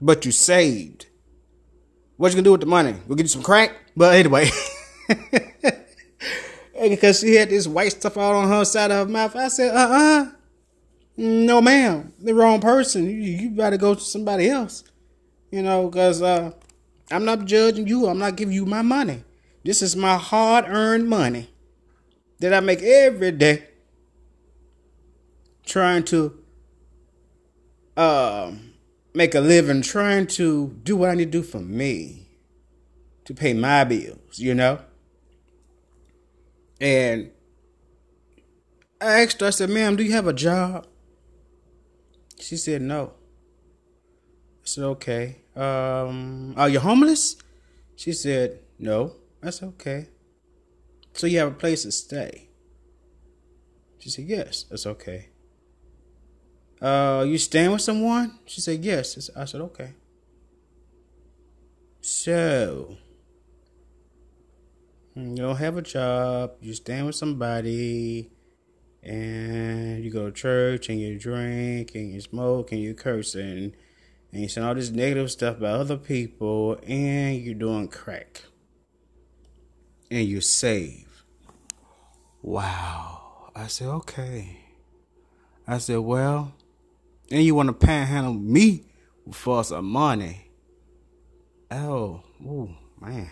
But 0.00 0.24
you 0.26 0.32
saved. 0.32 1.06
What 2.16 2.28
you 2.28 2.34
gonna 2.34 2.44
do 2.44 2.52
with 2.52 2.60
the 2.60 2.66
money? 2.66 2.94
We'll 3.06 3.16
get 3.16 3.24
you 3.24 3.28
some 3.28 3.42
crack? 3.42 3.72
But 3.96 4.14
anyway. 4.14 4.50
because 6.82 7.20
she 7.20 7.34
had 7.36 7.50
this 7.50 7.66
white 7.66 7.92
stuff 7.92 8.16
out 8.16 8.34
on 8.34 8.48
her 8.48 8.64
side 8.64 8.90
of 8.90 9.06
her 9.06 9.12
mouth. 9.12 9.36
I 9.36 9.48
said, 9.48 9.74
uh-uh. 9.74 10.30
No, 11.16 11.60
ma'am. 11.60 12.12
The 12.18 12.34
wrong 12.34 12.60
person. 12.60 13.04
You, 13.04 13.16
you 13.16 13.50
better 13.50 13.76
go 13.76 13.94
to 13.94 14.00
somebody 14.00 14.48
else. 14.48 14.84
You 15.50 15.62
know, 15.62 15.88
because 15.88 16.22
uh, 16.22 16.52
I'm 17.10 17.24
not 17.24 17.44
judging 17.44 17.86
you. 17.86 18.06
I'm 18.06 18.18
not 18.18 18.36
giving 18.36 18.54
you 18.54 18.66
my 18.66 18.82
money. 18.82 19.22
This 19.64 19.80
is 19.82 19.96
my 19.96 20.16
hard-earned 20.16 21.08
money 21.08 21.48
that 22.40 22.52
I 22.52 22.60
make 22.60 22.82
every 22.82 23.30
day 23.30 23.68
trying 25.64 26.04
to 26.04 26.38
uh, 27.96 28.52
make 29.14 29.34
a 29.34 29.40
living, 29.40 29.82
trying 29.82 30.26
to 30.26 30.76
do 30.82 30.96
what 30.96 31.10
I 31.10 31.14
need 31.14 31.32
to 31.32 31.38
do 31.38 31.42
for 31.42 31.60
me 31.60 32.28
to 33.24 33.32
pay 33.34 33.54
my 33.54 33.84
bills, 33.84 34.38
you 34.38 34.54
know? 34.54 34.80
And 36.80 37.30
I 39.00 39.22
asked 39.22 39.40
her, 39.40 39.46
I 39.46 39.50
said, 39.50 39.70
ma'am, 39.70 39.96
do 39.96 40.02
you 40.02 40.12
have 40.12 40.26
a 40.26 40.32
job? 40.32 40.86
She 42.40 42.56
said, 42.56 42.82
no. 42.82 43.12
I 44.62 44.66
said, 44.66 44.84
okay. 44.84 45.36
Um, 45.54 46.54
are 46.56 46.68
you 46.68 46.80
homeless? 46.80 47.36
She 47.96 48.12
said, 48.12 48.60
no. 48.78 49.14
Said, 49.42 49.68
okay. 49.68 50.08
So 51.12 51.26
you 51.26 51.38
have 51.38 51.48
a 51.48 51.54
place 51.54 51.82
to 51.82 51.92
stay? 51.92 52.48
She 53.98 54.10
said, 54.10 54.24
yes. 54.24 54.64
That's 54.68 54.86
okay. 54.86 55.28
Uh, 56.80 57.24
you 57.26 57.38
staying 57.38 57.70
with 57.70 57.82
someone? 57.82 58.38
She 58.46 58.60
said, 58.60 58.84
yes. 58.84 59.30
I 59.36 59.44
said, 59.44 59.60
okay. 59.60 59.94
So, 62.06 62.98
you 65.14 65.36
don't 65.36 65.56
have 65.56 65.78
a 65.78 65.82
job, 65.82 66.52
you 66.60 66.74
stand 66.74 67.06
with 67.06 67.14
somebody, 67.14 68.30
and 69.04 70.02
you 70.02 70.10
go 70.10 70.26
to 70.26 70.32
church 70.32 70.88
and 70.88 70.98
you 70.98 71.18
drink 71.18 71.94
and 71.94 72.12
you 72.12 72.20
smoke 72.20 72.72
and 72.72 72.80
you 72.80 72.94
curse 72.94 73.34
and, 73.34 73.76
and 74.32 74.42
you 74.42 74.48
say 74.48 74.62
all 74.62 74.74
this 74.74 74.90
negative 74.90 75.30
stuff 75.30 75.58
about 75.58 75.80
other 75.80 75.96
people 75.96 76.78
and 76.86 77.40
you're 77.42 77.54
doing 77.54 77.88
crack. 77.88 78.42
And 80.10 80.26
you 80.26 80.40
save. 80.40 81.24
Wow. 82.42 83.50
I 83.54 83.66
said, 83.66 83.88
okay. 83.88 84.60
I 85.66 85.78
said, 85.78 85.98
well, 85.98 86.54
and 87.30 87.42
you 87.42 87.54
want 87.54 87.68
to 87.68 87.72
panhandle 87.72 88.34
me 88.34 88.84
for 89.32 89.64
some 89.64 89.86
money. 89.86 90.50
Oh, 91.70 92.22
oh 92.46 92.70
man. 93.00 93.30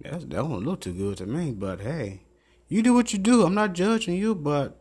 That's, 0.00 0.24
that 0.24 0.30
don't 0.30 0.64
look 0.64 0.80
too 0.80 0.92
good 0.92 1.16
to 1.18 1.26
me, 1.26 1.52
but 1.52 1.80
hey, 1.80 2.22
you 2.68 2.82
do 2.82 2.94
what 2.94 3.12
you 3.12 3.18
do. 3.18 3.44
I'm 3.44 3.54
not 3.54 3.72
judging 3.72 4.14
you, 4.14 4.34
but 4.34 4.80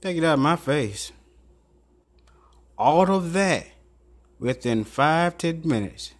take 0.00 0.16
it 0.16 0.24
out 0.24 0.34
of 0.34 0.40
my 0.40 0.56
face. 0.56 1.12
All 2.76 3.10
of 3.10 3.32
that 3.32 3.66
within 4.38 4.84
five, 4.84 5.38
ten 5.38 5.62
minutes. 5.64 6.14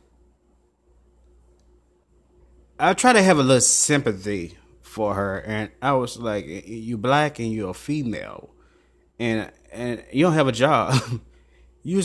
I 2.79 2.95
try 2.95 3.13
to 3.13 3.23
have 3.23 3.39
a 3.39 3.43
little 3.43 3.61
sympathy 3.61 4.59
for 4.81 5.15
her, 5.15 5.39
and 5.39 5.71
I 5.81 5.93
was 5.93 6.19
like, 6.19 6.47
"You 6.47 6.99
black 6.99 7.39
and 7.39 7.53
you're 7.53 7.71
a 7.71 7.75
female, 7.75 8.51
and 9.19 9.51
and 9.73 10.05
you 10.13 10.25
don't 10.25 10.35
have 10.35 10.49
a 10.49 10.53
job. 10.53 11.01
you're 11.83 12.03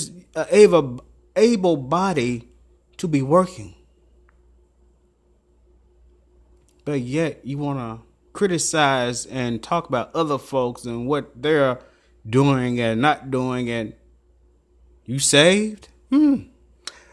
able 0.52 1.04
able 1.36 1.78
body 1.78 2.50
to 2.98 3.08
be 3.08 3.22
working 3.22 3.76
but 6.88 7.02
yet 7.02 7.46
you 7.46 7.58
want 7.58 7.78
to 7.78 8.07
criticize 8.38 9.26
and 9.26 9.64
talk 9.64 9.90
about 9.90 10.14
other 10.14 10.38
folks 10.38 10.86
and 10.86 11.08
what 11.08 11.42
they're 11.42 11.80
doing 12.30 12.80
and 12.80 13.02
not 13.02 13.32
doing 13.32 13.68
and 13.68 13.94
you 15.06 15.18
saved? 15.18 15.90
Hmm. 16.12 16.44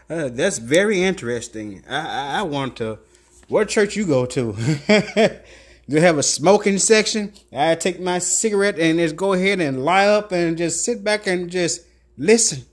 Uh, 0.07 0.29
that's 0.29 0.59
very 0.59 1.01
interesting. 1.01 1.83
I, 1.89 1.97
I, 1.97 2.39
I 2.39 2.41
want 2.43 2.77
to 2.77 2.99
what 3.47 3.69
church 3.69 3.95
you 3.95 4.05
go 4.05 4.27
to? 4.27 4.53
Do 4.53 5.39
you 5.87 5.99
have 5.99 6.19
a 6.19 6.23
smoking 6.23 6.77
section? 6.77 7.33
I 7.51 7.73
take 7.73 7.99
my 7.99 8.19
cigarette 8.19 8.77
and 8.77 8.99
just 8.99 9.15
go 9.15 9.33
ahead 9.33 9.59
and 9.59 9.83
lie 9.83 10.07
up 10.07 10.31
and 10.31 10.55
just 10.55 10.85
sit 10.85 11.03
back 11.03 11.25
and 11.25 11.49
just 11.49 11.81
listen. 12.17 12.65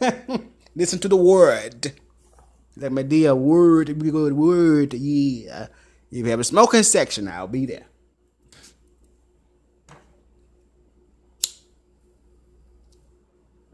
Listen 0.76 0.98
to 0.98 1.08
the 1.08 1.16
word. 1.16 1.92
Let 2.76 2.92
me 2.92 3.02
dear 3.02 3.34
word 3.34 4.02
we 4.02 4.10
go 4.10 4.30
word. 4.34 4.92
Yeah 4.92 5.68
if 6.10 6.18
you 6.18 6.24
have 6.26 6.40
a 6.40 6.44
smoking 6.44 6.82
section, 6.82 7.28
I'll 7.28 7.48
be 7.48 7.66
there. 7.66 7.86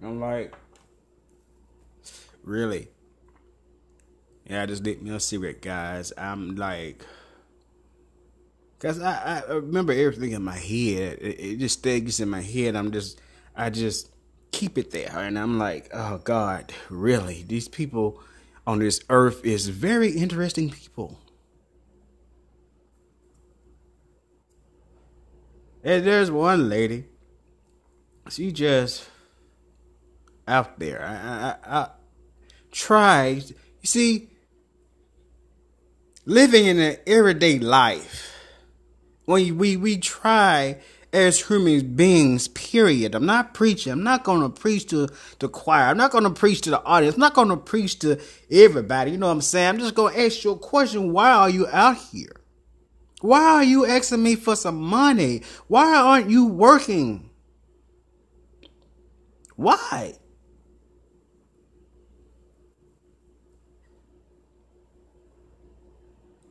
I'm 0.03 0.21
like, 0.21 0.55
really? 2.43 2.89
Yeah, 4.47 4.63
I 4.63 4.67
just 4.67 4.83
lit 4.83 5.01
me 5.01 5.15
a 5.15 5.21
cigarette, 5.21 5.63
guys. 5.63 6.13
I'm 6.19 6.57
like, 6.57 7.05
cause 8.81 9.01
I, 9.01 9.43
I 9.49 9.53
remember 9.53 9.93
everything 9.93 10.33
in 10.33 10.43
my 10.43 10.57
head. 10.57 11.19
It, 11.21 11.41
it 11.41 11.59
just 11.59 11.79
stays 11.79 12.19
in 12.19 12.29
my 12.29 12.43
head. 12.43 12.75
I'm 12.75 12.91
just, 12.91 13.21
I 13.55 13.71
just 13.71 14.11
keep 14.51 14.77
it 14.77 14.91
there, 14.91 15.13
and 15.15 15.39
I'm 15.39 15.59
like, 15.59 15.89
oh 15.95 16.19
God, 16.19 16.73
really? 16.91 17.45
These 17.47 17.69
people 17.69 18.21
on 18.67 18.81
this 18.81 19.01
earth 19.09 19.45
is 19.45 19.69
very 19.69 20.11
interesting 20.11 20.71
people. 20.71 21.22
And 25.85 26.05
there's 26.05 26.31
one 26.31 26.69
lady. 26.69 27.05
She 28.31 28.53
just 28.53 29.09
out 30.47 30.79
there. 30.79 31.05
I, 31.05 31.71
I, 31.71 31.81
I 31.81 31.89
tried. 32.71 33.51
You 33.51 33.57
see, 33.85 34.31
living 36.25 36.67
in 36.67 36.79
an 36.79 36.97
everyday 37.07 37.59
life, 37.59 38.33
when 39.25 39.59
we 39.59 39.77
we 39.77 39.99
try 39.99 40.79
as 41.13 41.41
human 41.47 41.95
beings, 41.95 42.49
period. 42.49 43.15
I'm 43.15 43.27
not 43.27 43.53
preaching. 43.53 43.93
I'm 43.93 44.03
not 44.03 44.25
going 44.25 44.41
to 44.41 44.49
preach 44.49 44.87
to 44.89 45.09
the 45.41 45.49
choir. 45.49 45.85
I'm 45.85 45.99
not 45.99 46.11
going 46.11 46.25
to 46.25 46.31
preach 46.31 46.63
to 46.63 46.71
the 46.71 46.83
audience. 46.85 47.17
I'm 47.17 47.21
not 47.21 47.35
going 47.35 47.49
to 47.49 47.57
preach 47.57 47.99
to 48.01 48.19
everybody. 48.51 49.11
You 49.11 49.19
know 49.19 49.27
what 49.27 49.33
I'm 49.33 49.43
saying? 49.43 49.69
I'm 49.69 49.79
just 49.79 49.95
going 49.95 50.15
to 50.15 50.25
ask 50.25 50.43
you 50.43 50.53
a 50.53 50.59
question. 50.59 51.13
Why 51.13 51.31
are 51.31 51.51
you 51.51 51.67
out 51.69 51.99
here? 51.99 52.42
Why 53.23 53.41
are 53.41 53.65
you 53.65 53.87
asking 53.87 54.23
me 54.23 54.35
for 54.35 54.57
some 54.57 54.81
money? 54.81 55.43
Why 55.69 55.95
aren't 55.95 56.29
you 56.29 56.47
working? 56.47 57.31
Why? 59.55 60.15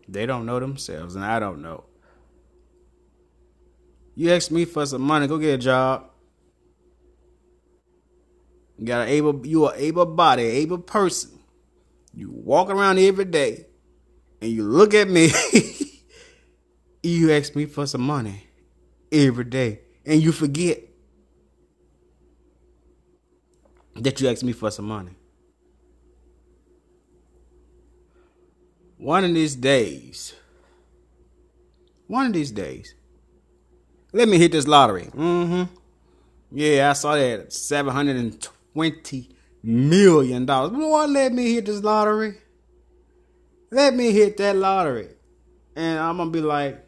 They 0.07 0.25
don't 0.25 0.45
know 0.45 0.61
themselves, 0.61 1.15
and 1.15 1.25
I 1.25 1.39
don't 1.39 1.61
know. 1.61 1.83
You 4.15 4.31
ask 4.31 4.49
me 4.49 4.63
for 4.63 4.85
some 4.85 5.01
money, 5.01 5.27
go 5.27 5.37
get 5.37 5.55
a 5.55 5.57
job. 5.57 6.09
You 8.77 8.85
got 8.85 9.01
an 9.01 9.09
able, 9.09 9.45
you 9.45 9.65
are 9.65 9.75
able 9.75 10.05
body, 10.05 10.43
able 10.43 10.77
person. 10.77 11.31
You 12.13 12.31
walk 12.31 12.69
around 12.69 12.97
every 12.97 13.25
day, 13.25 13.65
and 14.41 14.49
you 14.49 14.63
look 14.63 14.93
at 14.93 15.09
me. 15.09 15.31
you 17.03 17.31
ask 17.31 17.55
me 17.55 17.65
for 17.65 17.85
some 17.87 18.01
money 18.01 18.47
every 19.11 19.45
day 19.45 19.81
and 20.05 20.21
you 20.21 20.31
forget 20.31 20.79
that 23.95 24.21
you 24.21 24.29
asked 24.29 24.43
me 24.43 24.53
for 24.53 24.71
some 24.71 24.85
money. 24.85 25.11
One 28.97 29.23
of 29.25 29.33
these 29.33 29.55
days, 29.55 30.33
One 32.07 32.27
of 32.27 32.33
these 32.33 32.51
days. 32.51 32.95
Let 34.13 34.27
me 34.27 34.37
hit 34.37 34.51
this 34.51 34.67
lottery. 34.67 35.05
Mm-hmm. 35.05 35.73
Yeah, 36.51 36.89
I 36.89 36.93
saw 36.93 37.15
that 37.15 37.53
seven 37.53 37.93
hundred 37.93 38.17
and 38.17 38.41
twenty 38.73 39.29
million 39.63 40.45
dollars. 40.45 40.73
Lord, 40.73 41.11
let 41.11 41.33
me 41.33 41.53
hit 41.53 41.67
this 41.67 41.83
lottery. 41.83 42.37
Let 43.71 43.93
me 43.95 44.11
hit 44.11 44.37
that 44.37 44.57
lottery. 44.57 45.09
And 45.75 45.99
I'm 45.99 46.17
gonna 46.17 46.31
be 46.31 46.41
like, 46.41 46.85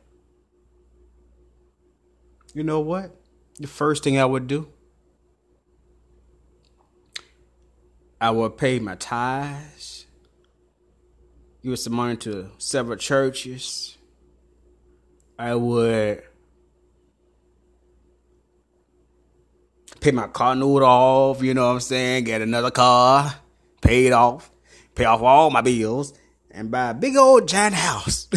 you 2.53 2.63
know 2.63 2.79
what? 2.79 3.15
The 3.59 3.67
first 3.67 4.03
thing 4.03 4.19
I 4.19 4.25
would 4.25 4.47
do, 4.47 4.67
I 8.21 8.31
would 8.31 8.57
pay 8.57 8.79
my 8.79 8.95
tithes, 8.95 10.05
give 11.63 11.77
some 11.79 11.93
money 11.93 12.15
to 12.17 12.51
several 12.57 12.97
churches. 12.97 13.97
I 15.37 15.55
would 15.55 16.23
pay 19.99 20.11
my 20.11 20.27
car 20.27 20.55
note 20.55 20.83
off, 20.83 21.41
you 21.41 21.53
know 21.53 21.67
what 21.67 21.73
I'm 21.73 21.79
saying? 21.79 22.25
Get 22.25 22.41
another 22.41 22.71
car, 22.71 23.33
pay 23.81 24.07
it 24.07 24.13
off, 24.13 24.51
pay 24.95 25.05
off 25.05 25.21
all 25.21 25.49
my 25.49 25.61
bills, 25.61 26.13
and 26.51 26.69
buy 26.69 26.91
a 26.91 26.93
big 26.93 27.15
old 27.15 27.47
giant 27.47 27.75
house 27.75 28.27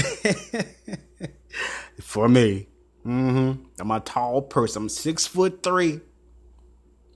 for 2.01 2.29
me. 2.29 2.69
Mm-hmm. 3.07 3.63
I'm 3.79 3.91
a 3.91 4.01
tall 4.01 4.43
person. 4.43 4.83
I'm 4.83 4.89
six 4.89 5.27
foot 5.27 5.63
three. 5.63 6.01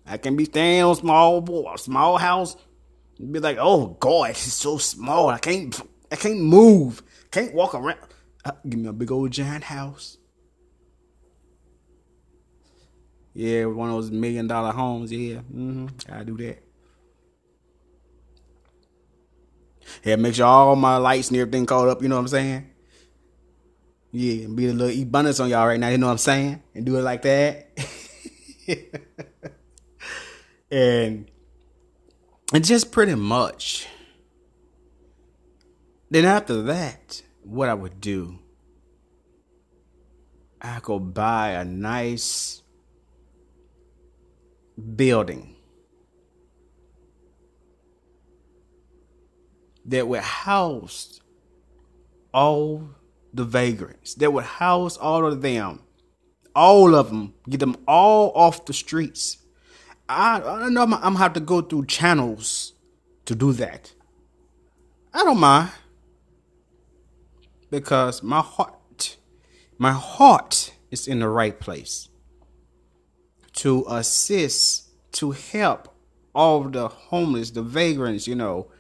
I 0.07 0.19
can 0.19 0.37
be 0.37 0.45
staying 0.45 0.85
on 0.85 0.95
small 0.95 1.41
boy, 1.41 1.75
small 1.77 2.17
house. 2.17 2.57
Be 3.19 3.41
like, 3.41 3.59
oh 3.61 3.97
God, 4.01 4.31
it's 4.31 4.41
so 4.41 4.79
small. 4.79 5.29
I 5.29 5.39
can't, 5.39 5.79
I 6.11 6.17
can't 6.17 6.41
move. 6.41 7.03
Can't 7.31 7.53
walk 7.53 7.75
around. 7.75 7.99
Uh, 8.45 8.53
give 8.69 8.79
me 8.81 8.89
a 8.89 8.93
big 8.93 9.11
old 9.11 9.31
giant 9.31 9.65
house. 9.65 10.17
Yeah, 13.35 13.67
one 13.67 13.91
of 13.91 13.97
those 13.97 14.11
million 14.11 14.47
dollar 14.47 14.73
homes. 14.73 15.13
Yeah, 15.13 15.41
mm-hmm. 15.53 15.87
I 16.11 16.25
do 16.25 16.37
that. 16.39 16.63
Yeah, 20.05 20.17
make 20.17 20.35
sure 20.35 20.47
all 20.47 20.77
my 20.77 20.97
lights 20.97 21.29
and 21.29 21.37
everything 21.39 21.67
caught 21.67 21.89
up. 21.89 22.01
You 22.01 22.09
know 22.09 22.17
what 22.17 22.23
I'm 22.23 22.29
saying? 22.29 22.70
Yeah, 24.13 24.45
and 24.45 24.57
be 24.57 24.67
a 24.67 24.73
little 24.73 25.03
abundance 25.03 25.39
on 25.39 25.49
y'all 25.49 25.67
right 25.67 25.79
now. 25.79 25.89
You 25.89 25.99
know 25.99 26.07
what 26.07 26.13
I'm 26.13 26.19
saying? 26.19 26.63
And 26.75 26.85
do 26.85 26.97
it 26.97 27.03
like 27.03 27.23
that. 27.23 27.69
and 30.71 31.31
and 32.53 32.65
just 32.65 32.91
pretty 32.91 33.15
much. 33.15 33.87
Then 36.11 36.25
after 36.25 36.63
that, 36.63 37.23
what 37.45 37.69
I 37.69 37.75
would 37.75 38.01
do, 38.01 38.41
I 40.61 40.81
go 40.83 40.99
buy 40.99 41.51
a 41.51 41.65
nice 41.65 42.63
building 44.97 45.55
that 49.85 50.09
would 50.09 50.21
house 50.21 51.21
all 52.35 52.91
the 53.33 53.45
vagrants, 53.45 54.15
that 54.15 54.33
would 54.33 54.45
house 54.45 54.97
all 54.97 55.25
of 55.25 55.43
them, 55.43 55.81
all 56.55 56.95
of 56.95 57.09
them, 57.09 57.35
get 57.49 57.61
them 57.61 57.77
all 57.87 58.33
off 58.35 58.65
the 58.65 58.73
streets. 58.73 59.39
I, 60.09 60.41
I 60.43 60.69
know 60.69 60.83
I'm, 60.83 60.95
I'm 60.95 61.01
gonna 61.01 61.19
have 61.19 61.33
to 61.35 61.41
go 61.41 61.63
through 61.63 61.87
channels 61.87 62.73
to 63.27 63.35
do 63.35 63.53
that. 63.55 63.93
I 65.15 65.25
don't 65.25 65.39
mind 65.39 65.71
because 67.71 68.23
my 68.23 68.41
heart, 68.41 69.17
my 69.79 69.93
heart 69.93 70.73
is 70.91 71.07
in 71.07 71.21
the 71.21 71.29
right 71.29 71.59
place 71.59 72.09
to 73.55 73.85
assist, 73.89 74.89
to 75.13 75.33
help 75.33 75.95
all 76.35 76.65
the 76.65 76.89
homeless, 76.89 77.51
the 77.51 77.63
vagrants, 77.63 78.27
you 78.27 78.35
know, 78.35 78.71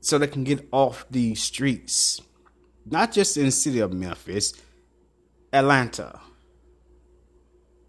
so 0.00 0.18
they 0.18 0.26
can 0.26 0.44
get 0.44 0.66
off 0.72 1.04
the 1.10 1.34
streets. 1.34 2.20
Not 2.90 3.12
just 3.12 3.36
in 3.36 3.46
the 3.46 3.50
city 3.50 3.78
of 3.78 3.92
Memphis, 3.92 4.52
Atlanta, 5.52 6.20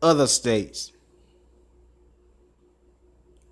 other 0.01 0.27
states, 0.27 0.91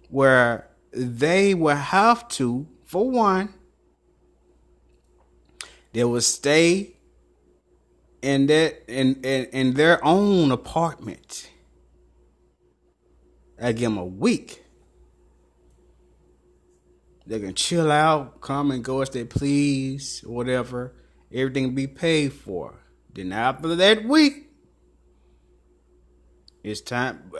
where 0.10 0.68
they 0.92 1.54
will 1.54 1.76
have 1.76 2.28
to, 2.30 2.68
for 2.86 3.10
one, 3.10 3.54
they 5.94 6.04
will 6.04 6.22
stay 6.22 6.96
in 8.22 8.48
that 8.48 8.84
in, 8.88 9.16
in, 9.24 9.46
in 9.46 9.74
their 9.74 10.04
own 10.04 10.52
apartment 10.52 11.50
I 13.62 13.74
give 13.74 13.92
them 13.92 13.98
a 13.98 14.06
week. 14.06 14.64
They 17.26 17.40
can 17.40 17.54
chill 17.54 17.92
out, 17.92 18.42
come 18.42 18.72
and 18.72 18.84
go 18.84 19.02
as 19.02 19.10
they 19.10 19.24
please, 19.24 20.22
whatever. 20.26 20.94
Everything 21.32 21.76
be 21.76 21.88
paid 21.88 22.34
for. 22.34 22.76
Then 23.14 23.32
after 23.32 23.76
that 23.76 24.06
week, 24.06 24.50
it's 26.64 26.82
time. 26.82 27.32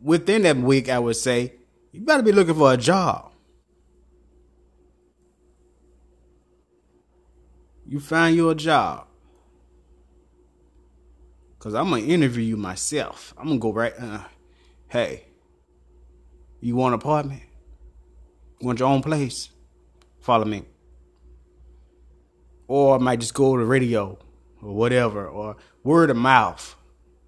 Within 0.00 0.42
that 0.42 0.56
week, 0.56 0.88
I 0.88 0.98
would 0.98 1.16
say, 1.16 1.54
you 1.92 2.00
better 2.00 2.22
be 2.22 2.32
looking 2.32 2.54
for 2.54 2.72
a 2.72 2.76
job. 2.76 3.32
You 7.86 8.00
find 8.00 8.34
you 8.34 8.48
a 8.50 8.54
job. 8.54 9.06
Cause 11.58 11.74
I'm 11.74 11.90
gonna 11.90 12.02
interview 12.02 12.42
you 12.42 12.56
myself. 12.56 13.34
I'm 13.38 13.46
gonna 13.46 13.60
go 13.60 13.72
right. 13.72 13.92
Uh, 13.96 14.22
hey, 14.88 15.26
you 16.60 16.74
want 16.74 16.94
an 16.94 17.00
apartment? 17.00 17.42
You 18.58 18.66
want 18.66 18.80
your 18.80 18.88
own 18.88 19.02
place? 19.02 19.50
Follow 20.20 20.44
me. 20.44 20.64
Or 22.72 22.94
I 22.94 22.98
might 22.98 23.20
just 23.20 23.34
go 23.34 23.54
to 23.54 23.64
radio 23.66 24.18
or 24.62 24.72
whatever, 24.74 25.28
or 25.28 25.56
word 25.84 26.08
of 26.08 26.16
mouth. 26.16 26.74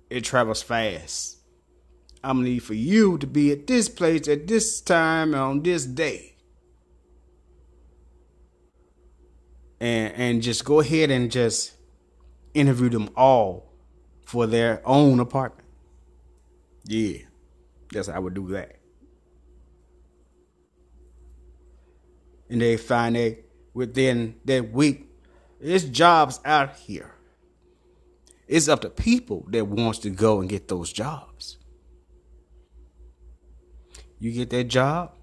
It 0.09 0.23
travels 0.23 0.63
fast. 0.63 1.37
I'm 2.23 2.39
gonna 2.39 2.49
need 2.49 2.63
for 2.63 2.73
you 2.73 3.19
to 3.19 3.27
be 3.27 3.53
at 3.53 3.67
this 3.67 3.91
place 3.91 4.27
at 4.27 4.47
this 4.47 4.81
time 4.81 5.35
on 5.35 5.63
this 5.63 5.85
day. 5.85 6.37
And 9.81 10.15
and 10.15 10.43
just 10.43 10.65
go 10.65 10.81
ahead 10.81 11.11
and 11.11 11.31
just 11.31 11.75
interview 12.55 12.89
them 12.89 13.11
all 13.15 13.71
for 14.25 14.47
their 14.47 14.81
own 14.87 15.21
apartment. 15.21 15.69
Yeah. 16.85 17.19
Yes, 17.93 18.09
I 18.09 18.19
would 18.19 18.33
do 18.33 18.49
that. 18.49 18.77
and 22.49 22.61
they 22.61 22.77
find 22.77 23.17
that 23.17 23.39
within 23.73 24.37
that 24.45 24.73
week, 24.73 25.09
there's 25.65 25.85
jobs 25.87 26.41
out 26.45 26.77
here. 26.77 27.15
It's 28.47 28.69
up 28.69 28.83
to 28.83 28.91
people 28.91 29.47
that 29.49 29.67
wants 29.67 29.99
to 30.01 30.11
go 30.11 30.41
and 30.41 30.49
get 30.49 30.69
those 30.69 30.93
jobs. 30.93 31.57
You 34.19 34.31
get 34.31 34.51
that 34.51 34.65
job, 34.65 35.15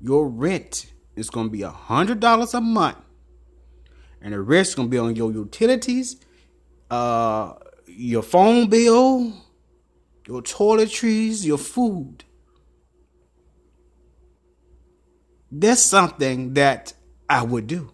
your 0.00 0.26
rent 0.26 0.86
is 1.14 1.28
going 1.28 1.48
to 1.48 1.52
be 1.52 1.60
a 1.60 1.68
hundred 1.68 2.20
dollars 2.20 2.54
a 2.54 2.60
month, 2.62 2.96
and 4.22 4.32
the 4.32 4.40
rest 4.40 4.70
is 4.70 4.74
going 4.76 4.88
to 4.88 4.90
be 4.90 4.98
on 4.98 5.14
your 5.14 5.30
utilities, 5.30 6.16
uh, 6.90 7.52
your 7.86 8.22
phone 8.22 8.70
bill, 8.70 9.34
your 10.26 10.40
toiletries, 10.40 11.44
your 11.44 11.58
food. 11.58 12.24
That's 15.52 15.82
something 15.82 16.54
that 16.54 16.94
I 17.28 17.42
would 17.42 17.66
do. 17.66 17.92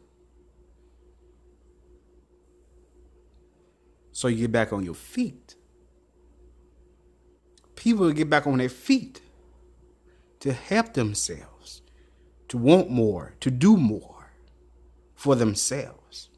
So 4.24 4.28
you 4.28 4.38
get 4.38 4.52
back 4.52 4.72
on 4.72 4.87
your 4.87 4.94
feet. 4.94 5.54
People 7.76 8.10
get 8.10 8.30
back 8.30 8.46
on 8.46 8.56
their 8.56 8.70
feet 8.70 9.20
to 10.40 10.54
help 10.54 10.94
themselves, 10.94 11.82
to 12.48 12.56
want 12.56 12.88
more, 12.88 13.34
to 13.40 13.50
do 13.50 13.76
more 13.76 14.30
for 15.14 15.37
themselves. 15.37 16.30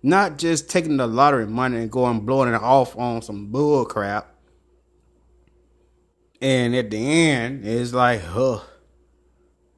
Not 0.00 0.38
just 0.38 0.70
taking 0.70 0.96
the 0.96 1.08
lottery 1.08 1.48
money 1.48 1.78
and 1.78 1.90
going 1.90 2.20
blowing 2.20 2.54
it 2.54 2.62
off 2.62 2.96
on 2.96 3.20
some 3.22 3.50
bull 3.50 3.84
crap. 3.84 4.32
And 6.40 6.72
at 6.76 6.88
the 6.88 6.98
end, 6.98 7.66
it's 7.66 7.92
like, 7.92 8.22
huh 8.22 8.60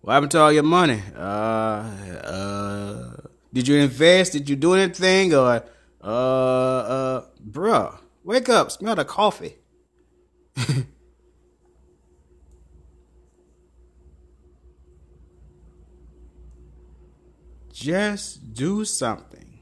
what 0.02 0.12
happened 0.12 0.32
to 0.32 0.40
all 0.40 0.52
your 0.52 0.62
money? 0.62 1.02
Uh, 1.16 1.88
uh, 2.22 3.16
did 3.50 3.66
you 3.66 3.76
invest? 3.76 4.34
Did 4.34 4.50
you 4.50 4.56
do 4.56 4.74
anything? 4.74 5.32
Or, 5.32 5.64
uh, 6.04 6.06
uh, 6.06 7.24
bruh, 7.50 7.98
wake 8.22 8.48
up, 8.48 8.70
smell 8.70 8.94
the 8.94 9.04
coffee. 9.04 9.56
Just 17.72 18.52
do 18.54 18.84
something 18.84 19.58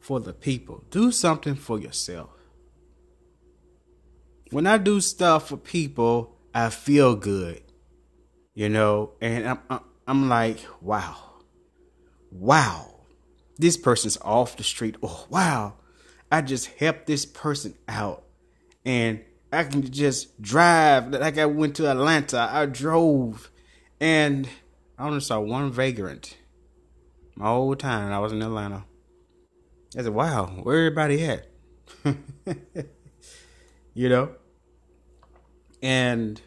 for 0.00 0.18
the 0.20 0.32
people. 0.32 0.84
Do 0.90 1.12
something 1.12 1.54
for 1.54 1.78
yourself. 1.78 2.30
When 4.50 4.66
I 4.66 4.78
do 4.78 5.00
stuff 5.02 5.50
for 5.50 5.58
people, 5.58 6.34
I 6.54 6.70
feel 6.70 7.14
good, 7.14 7.62
you 8.54 8.70
know, 8.70 9.12
and 9.20 9.46
I'm 9.46 9.80
I'm 10.06 10.28
like, 10.30 10.58
wow, 10.80 11.16
wow, 12.30 12.97
this 13.58 13.76
person's 13.76 14.18
off 14.22 14.56
the 14.56 14.64
street. 14.64 14.96
Oh, 15.02 15.26
wow, 15.30 15.74
I 16.30 16.42
just 16.42 16.66
helped 16.66 17.06
this 17.06 17.26
person 17.26 17.74
out, 17.88 18.24
and 18.84 19.24
I 19.52 19.64
can 19.64 19.82
just 19.90 20.40
drive. 20.40 21.10
Like 21.10 21.38
I 21.38 21.46
went 21.46 21.76
to 21.76 21.90
Atlanta, 21.90 22.48
I 22.50 22.66
drove, 22.66 23.50
and 24.00 24.48
I 24.98 25.06
only 25.06 25.20
saw 25.20 25.40
one 25.40 25.70
vagrant 25.70 26.36
my 27.38 27.46
whole 27.46 27.76
time 27.76 28.12
I 28.12 28.18
was 28.18 28.32
in 28.32 28.42
Atlanta. 28.42 28.84
I 29.96 30.02
said, 30.02 30.12
wow, 30.12 30.46
where 30.64 30.86
everybody 30.86 31.24
at? 31.24 31.46
you 33.94 34.08
know? 34.08 34.32
And 35.80 36.42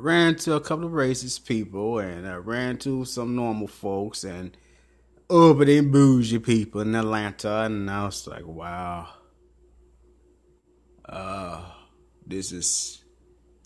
ran 0.00 0.36
to 0.36 0.54
a 0.54 0.60
couple 0.60 0.86
of 0.86 0.92
racist 0.92 1.46
people 1.46 1.98
and 1.98 2.26
I 2.26 2.34
ran 2.36 2.78
to 2.78 3.04
some 3.04 3.36
normal 3.36 3.68
folks 3.68 4.24
and 4.24 4.56
urban 5.30 5.68
and 5.68 5.92
bougie 5.92 6.38
people 6.38 6.80
in 6.80 6.94
Atlanta 6.94 7.62
and 7.62 7.90
I 7.90 8.04
was 8.04 8.26
like, 8.26 8.46
wow. 8.46 9.08
Uh 11.08 11.62
this 12.26 12.52
is 12.52 13.04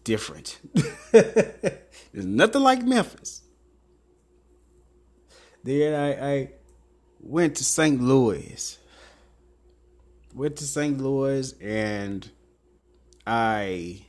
different. 0.04 0.58
There's 1.12 2.26
nothing 2.26 2.62
like 2.62 2.82
Memphis. 2.82 3.42
Then 5.62 5.94
I, 5.94 6.32
I 6.32 6.50
went 7.20 7.56
to 7.56 7.64
St. 7.64 8.00
Louis. 8.00 8.78
Went 10.34 10.56
to 10.56 10.64
St. 10.64 10.98
Louis 11.00 11.52
and 11.60 12.28
I 13.26 14.06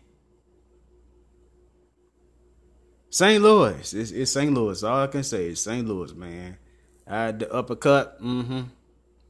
St. 3.16 3.42
Louis. 3.42 3.94
It's, 3.94 4.12
it's 4.12 4.32
St. 4.32 4.54
Louis. 4.54 4.84
All 4.84 5.04
I 5.04 5.08
can 5.08 5.24
say 5.24 5.48
is 5.48 5.62
St. 5.62 5.88
Louis, 5.88 6.14
man. 6.14 6.58
I 7.08 7.28
had 7.28 7.40
the 7.40 7.50
uppercut. 7.50 8.22
Mm-hmm. 8.22 8.64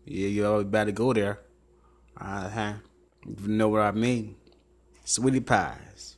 Yeah, 0.06 0.28
you 0.28 0.48
always 0.48 0.65
to 0.65 0.91
go 0.91 1.13
there. 1.13 1.39
Uh-huh. 2.19 2.74
You 3.28 3.48
know 3.48 3.69
what 3.69 3.82
I 3.82 3.91
mean. 3.91 4.38
Sweetie 5.04 5.39
pies. 5.39 6.17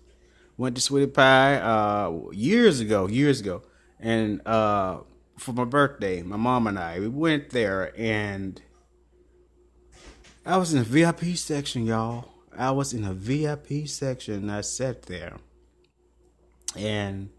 Went 0.56 0.76
to 0.78 0.82
Sweetie 0.82 1.12
Pie 1.12 1.56
uh, 1.56 2.30
years 2.32 2.80
ago, 2.80 3.10
years 3.10 3.42
ago. 3.42 3.64
And 4.00 4.48
uh, 4.48 5.00
for 5.38 5.52
my 5.52 5.66
birthday, 5.66 6.22
my 6.22 6.38
mom 6.38 6.68
and 6.68 6.80
I, 6.80 7.02
we 7.02 7.10
went 7.10 7.50
there 7.50 7.92
and 8.00 8.62
I 10.46 10.56
was 10.56 10.72
in 10.72 10.80
the 10.80 10.86
VIP 10.86 11.36
section, 11.36 11.86
y'all. 11.86 12.30
I 12.58 12.72
was 12.72 12.94
in 12.94 13.02
the 13.02 13.14
VIP 13.14 13.90
section. 13.90 14.50
I 14.50 14.62
sat 14.62 15.02
there. 15.02 15.36
And, 16.78 17.32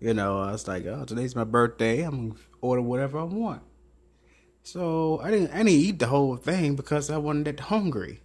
you 0.00 0.14
know, 0.14 0.40
I 0.40 0.52
was 0.52 0.66
like, 0.66 0.86
oh, 0.86 1.04
today's 1.04 1.36
my 1.36 1.44
birthday. 1.44 2.02
I'm 2.02 2.30
going 2.30 2.32
to 2.32 2.38
order 2.60 2.82
whatever 2.82 3.18
I 3.18 3.24
want. 3.24 3.62
So 4.62 5.20
I 5.22 5.30
didn't, 5.30 5.52
I 5.52 5.58
didn't 5.58 5.68
eat 5.68 5.98
the 5.98 6.06
whole 6.06 6.36
thing 6.36 6.74
because 6.76 7.10
I 7.10 7.18
wasn't 7.18 7.44
that 7.44 7.60
hungry. 7.60 8.20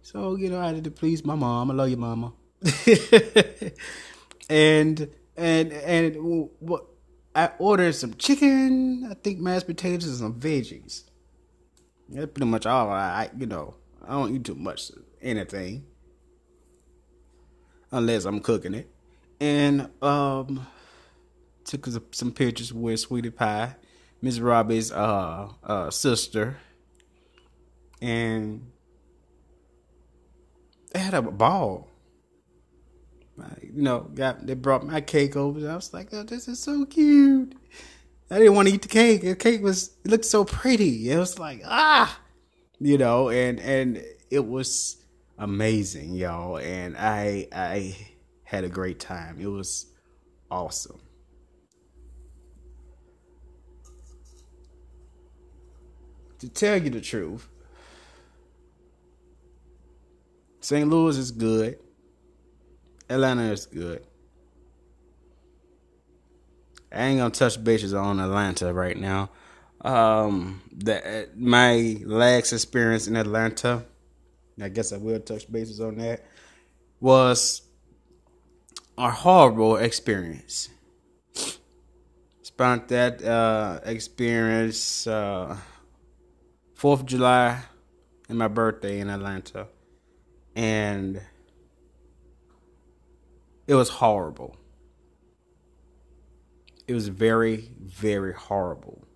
So, 0.00 0.36
you 0.36 0.48
know, 0.48 0.60
I 0.60 0.72
had 0.72 0.84
to 0.84 0.90
please 0.90 1.24
my 1.24 1.34
mom. 1.34 1.70
I 1.70 1.74
love 1.74 1.90
you, 1.90 1.96
mama. 1.96 2.32
and, 4.48 5.08
and, 5.36 5.72
and 5.72 6.50
what, 6.58 6.86
I 7.34 7.50
ordered 7.58 7.94
some 7.94 8.14
chicken, 8.14 9.08
I 9.10 9.14
think 9.14 9.38
mashed 9.38 9.66
potatoes 9.66 10.08
and 10.08 10.18
some 10.18 10.40
veggies. 10.40 11.04
That's 12.08 12.30
pretty 12.32 12.50
much 12.50 12.66
all 12.66 12.90
I, 12.90 13.30
you 13.38 13.46
know, 13.46 13.74
I 14.06 14.12
don't 14.12 14.34
eat 14.34 14.44
too 14.44 14.54
much 14.54 14.90
anything 15.22 15.86
unless 17.90 18.24
I'm 18.24 18.40
cooking 18.40 18.74
it. 18.74 18.90
And 19.40 19.88
um, 20.02 20.66
took 21.72 21.86
some 22.12 22.32
pictures 22.32 22.72
with 22.72 23.00
Sweetie 23.00 23.30
Pie, 23.30 23.76
Miss 24.20 24.38
Robbie's 24.38 24.92
uh, 24.92 25.48
uh, 25.64 25.90
sister, 25.90 26.58
and 28.02 28.70
they 30.92 31.00
had 31.00 31.14
a 31.14 31.22
ball. 31.22 31.88
You 33.62 33.82
know, 33.82 34.00
got 34.00 34.46
they 34.46 34.54
brought 34.54 34.86
my 34.86 35.00
cake 35.00 35.34
over. 35.34 35.68
I 35.68 35.74
was 35.74 35.94
like, 35.94 36.08
oh, 36.12 36.22
this 36.22 36.46
is 36.46 36.60
so 36.60 36.84
cute. 36.84 37.54
I 38.30 38.38
didn't 38.38 38.54
want 38.54 38.68
to 38.68 38.74
eat 38.74 38.82
the 38.82 38.88
cake. 38.88 39.22
The 39.22 39.34
cake 39.34 39.62
was 39.62 39.92
it 40.04 40.10
looked 40.10 40.26
so 40.26 40.44
pretty. 40.44 41.10
It 41.10 41.18
was 41.18 41.38
like 41.38 41.62
ah, 41.64 42.20
you 42.80 42.98
know, 42.98 43.30
and 43.30 43.58
and 43.60 44.04
it 44.30 44.46
was 44.46 45.02
amazing, 45.38 46.14
y'all. 46.14 46.58
And 46.58 46.96
I 46.98 47.48
I 47.50 47.96
had 48.44 48.64
a 48.64 48.68
great 48.68 49.00
time. 49.00 49.40
It 49.40 49.46
was 49.46 49.86
awesome. 50.50 51.00
To 56.42 56.48
tell 56.48 56.76
you 56.76 56.90
the 56.90 57.00
truth, 57.00 57.48
St. 60.60 60.90
Louis 60.90 61.16
is 61.16 61.30
good. 61.30 61.78
Atlanta 63.08 63.52
is 63.52 63.66
good. 63.66 64.04
I 66.90 67.04
ain't 67.04 67.20
gonna 67.20 67.30
touch 67.30 67.62
bases 67.62 67.94
on 67.94 68.18
Atlanta 68.18 68.74
right 68.74 68.96
now. 68.96 69.30
Um, 69.82 70.62
that 70.78 71.38
my 71.38 71.98
last 72.04 72.52
experience 72.52 73.06
in 73.06 73.14
Atlanta, 73.14 73.84
I 74.60 74.68
guess 74.68 74.92
I 74.92 74.96
will 74.96 75.20
touch 75.20 75.48
bases 75.48 75.80
on 75.80 75.94
that, 75.98 76.24
was 76.98 77.62
a 78.98 79.12
horrible 79.12 79.76
experience. 79.76 80.70
Spent 82.42 82.88
that 82.88 83.22
uh, 83.22 83.78
experience 83.84 85.06
uh, 85.06 85.56
Fourth 86.82 87.02
of 87.02 87.06
July 87.06 87.62
and 88.28 88.36
my 88.36 88.48
birthday 88.48 88.98
in 88.98 89.08
Atlanta, 89.08 89.68
and 90.56 91.22
it 93.68 93.76
was 93.76 93.88
horrible. 93.88 94.56
It 96.88 96.94
was 96.94 97.06
very, 97.06 97.70
very 97.80 98.32
horrible. 98.32 99.06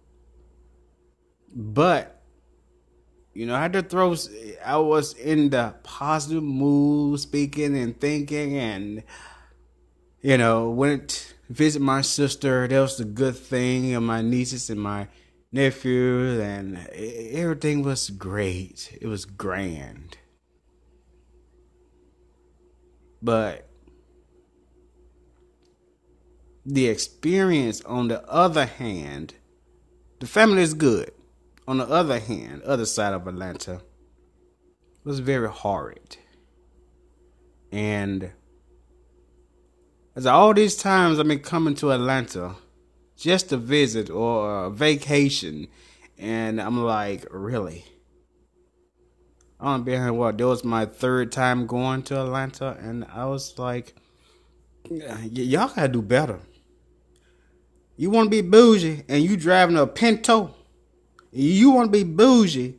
But, 1.53 2.23
you 3.35 3.47
know, 3.47 3.57
I 3.57 3.63
had 3.63 3.73
to 3.73 3.83
throw, 3.83 4.15
I 4.65 4.77
was 4.77 5.15
in 5.15 5.51
the 5.51 5.75
positive 5.83 6.45
mood, 6.45 7.19
speaking 7.19 7.77
and 7.77 8.01
thinking, 8.01 8.57
and, 8.57 9.03
you 10.23 10.39
know, 10.39 10.71
went 10.71 11.35
visit 11.51 11.83
my 11.83 12.03
sister. 12.03 12.69
That 12.69 12.81
was 12.81 12.99
the 12.99 13.05
good 13.05 13.37
thing, 13.37 13.93
and 13.93 14.07
my 14.07 14.23
nieces 14.23 14.71
and 14.71 14.81
my 14.81 15.09
nephews, 15.57 16.39
and 16.39 16.87
everything 16.89 17.83
was 17.83 18.11
great. 18.11 18.97
It 19.01 19.09
was 19.09 19.25
grand. 19.25 20.19
But 23.21 23.69
the 26.65 26.87
experience, 26.87 27.81
on 27.83 28.09
the 28.09 28.23
other 28.29 28.67
hand, 28.67 29.35
the 30.21 30.27
family 30.27 30.63
is 30.63 30.75
good. 30.75 31.11
On 31.67 31.79
the 31.79 31.89
other 31.89 32.21
hand, 32.21 32.63
other 32.63 32.87
side 32.87 33.15
of 33.15 33.27
Atlanta 33.27 33.81
was 35.03 35.19
very 35.19 35.49
horrid. 35.49 36.17
And 37.73 38.31
as 40.15 40.27
all 40.27 40.55
these 40.55 40.77
times 40.77 41.19
I've 41.19 41.27
been 41.27 41.41
coming 41.41 41.75
to 41.77 41.91
Atlanta 41.93 42.55
just 43.17 43.53
a 43.53 43.57
visit 43.57 44.11
or 44.11 44.65
a 44.65 44.71
vacation, 44.71 45.69
and 46.19 46.61
I'm 46.61 46.83
like, 46.83 47.27
really? 47.31 47.85
I'm 49.59 49.87
here. 49.87 50.13
What? 50.13 50.39
That 50.39 50.47
was 50.47 50.65
my 50.65 50.85
third 50.85 51.33
time 51.33 51.67
going 51.67 52.03
to 52.05 52.21
Atlanta, 52.21 52.77
and 52.81 53.07
I 53.13 53.27
was 53.27 53.59
like, 53.59 53.95
y'all 54.91 55.69
gotta 55.69 55.89
do 55.89 56.03
better. 56.03 56.41
You 57.97 58.11
want 58.11 58.27
to 58.27 58.31
be 58.31 58.43
bougie 58.43 59.05
and 59.09 59.25
you 59.25 59.37
driving 59.37 59.77
a 59.77 59.87
Pinto. 59.87 60.55
You 61.33 61.71
want 61.71 61.93
to 61.93 61.99
be 61.99 62.05
bougie 62.05 62.75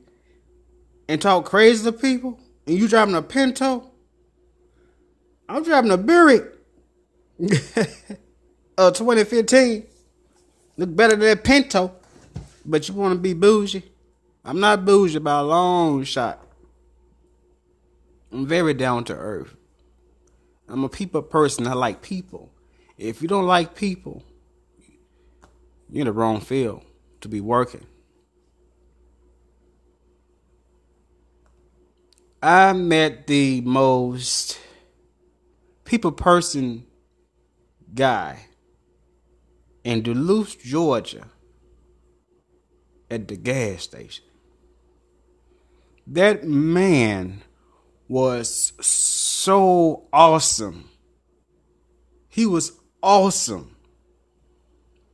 and 1.09 1.19
talk 1.19 1.45
crazy 1.45 1.83
to 1.83 1.91
people 1.91 2.39
and 2.67 2.77
you 2.77 2.87
driving 2.87 3.15
a 3.15 3.21
Pinto. 3.23 3.89
I'm 5.49 5.63
driving 5.63 5.91
a 5.91 5.97
Buick. 5.97 6.53
uh, 8.77 8.91
2015. 8.91 9.87
Look 10.77 10.95
better 10.95 11.15
than 11.15 11.21
that 11.21 11.43
Pinto, 11.43 11.91
but 12.63 12.87
you 12.87 12.93
want 12.93 13.13
to 13.13 13.19
be 13.19 13.33
bougie. 13.33 13.83
I'm 14.45 14.59
not 14.59 14.85
bougie 14.85 15.19
by 15.19 15.39
a 15.39 15.43
long 15.43 16.03
shot. 16.03 16.45
I'm 18.31 18.45
very 18.45 18.75
down 18.75 19.03
to 19.05 19.15
earth. 19.15 19.55
I'm 20.69 20.83
a 20.83 20.89
people 20.89 21.21
person. 21.23 21.65
I 21.65 21.73
like 21.73 22.01
people. 22.01 22.51
If 22.97 23.21
you 23.21 23.27
don't 23.27 23.45
like 23.45 23.75
people, 23.75 24.23
you're 25.89 26.01
in 26.01 26.07
the 26.07 26.13
wrong 26.13 26.41
field 26.41 26.83
to 27.21 27.27
be 27.27 27.41
working. 27.41 27.85
I 32.41 32.73
met 32.73 33.25
the 33.25 33.61
most 33.61 34.59
people 35.85 36.11
person 36.11 36.85
guy 37.93 38.45
in 39.87 40.01
Duluth, 40.01 40.61
Georgia 40.61 41.27
at 43.09 43.29
the 43.29 43.37
gas 43.37 43.83
station. 43.83 44.25
That 46.05 46.43
man 46.43 47.41
was 48.09 48.73
so 48.85 50.09
awesome. 50.11 50.89
He 52.27 52.45
was 52.45 52.73
awesome. 53.01 53.77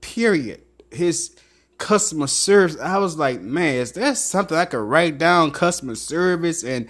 Period. 0.01 0.63
His 0.89 1.35
customer 1.77 2.25
service, 2.25 2.79
I 2.79 2.97
was 2.97 3.15
like, 3.15 3.41
man, 3.41 3.75
is 3.75 3.91
that 3.91 4.17
something 4.17 4.57
I 4.57 4.65
could 4.65 4.77
write 4.77 5.19
down 5.19 5.51
customer 5.51 5.93
service 5.93 6.63
and 6.63 6.89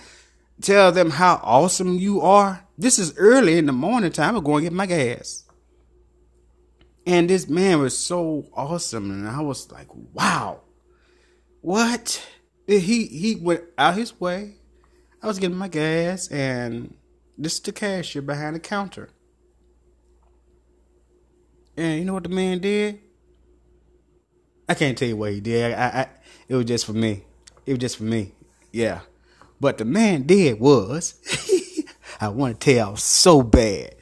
tell 0.61 0.93
them 0.93 1.09
how 1.09 1.41
awesome 1.43 1.95
you 1.95 2.21
are? 2.21 2.65
This 2.77 2.97
is 2.97 3.17
early 3.17 3.57
in 3.57 3.65
the 3.65 3.73
morning 3.73 4.13
time. 4.13 4.37
I'm 4.37 4.43
going 4.45 4.63
to 4.63 4.69
get 4.69 4.73
my 4.73 4.85
gas. 4.85 5.42
And 7.05 7.29
this 7.29 7.49
man 7.49 7.79
was 7.79 7.97
so 7.97 8.45
awesome. 8.53 9.11
And 9.11 9.27
I 9.27 9.41
was 9.41 9.71
like, 9.71 9.87
wow, 10.13 10.61
what? 11.61 12.25
He, 12.65 13.05
he 13.07 13.35
went 13.35 13.63
out 13.77 13.95
his 13.95 14.19
way. 14.19 14.55
I 15.21 15.27
was 15.27 15.39
getting 15.39 15.57
my 15.57 15.67
gas 15.67 16.27
and 16.29 16.95
this 17.37 17.55
is 17.55 17.59
the 17.61 17.71
cashier 17.71 18.21
behind 18.21 18.55
the 18.55 18.59
counter. 18.59 19.09
And 21.75 21.99
you 21.99 22.05
know 22.05 22.13
what 22.13 22.23
the 22.23 22.29
man 22.29 22.59
did? 22.59 22.99
I 24.69 24.75
can't 24.75 24.97
tell 24.97 25.07
you 25.07 25.17
what 25.17 25.33
he 25.33 25.41
did. 25.41 25.73
I, 25.73 25.87
I, 25.87 26.07
it 26.47 26.55
was 26.55 26.65
just 26.65 26.85
for 26.85 26.93
me. 26.93 27.25
It 27.65 27.73
was 27.73 27.79
just 27.79 27.97
for 27.97 28.03
me. 28.03 28.33
Yeah. 28.71 29.01
But 29.59 29.77
the 29.77 29.85
man 29.85 30.23
did 30.23 30.59
was, 30.59 31.15
I 32.21 32.29
want 32.29 32.59
to 32.59 32.73
tell 32.73 32.95
so 32.95 33.41
bad. 33.41 33.95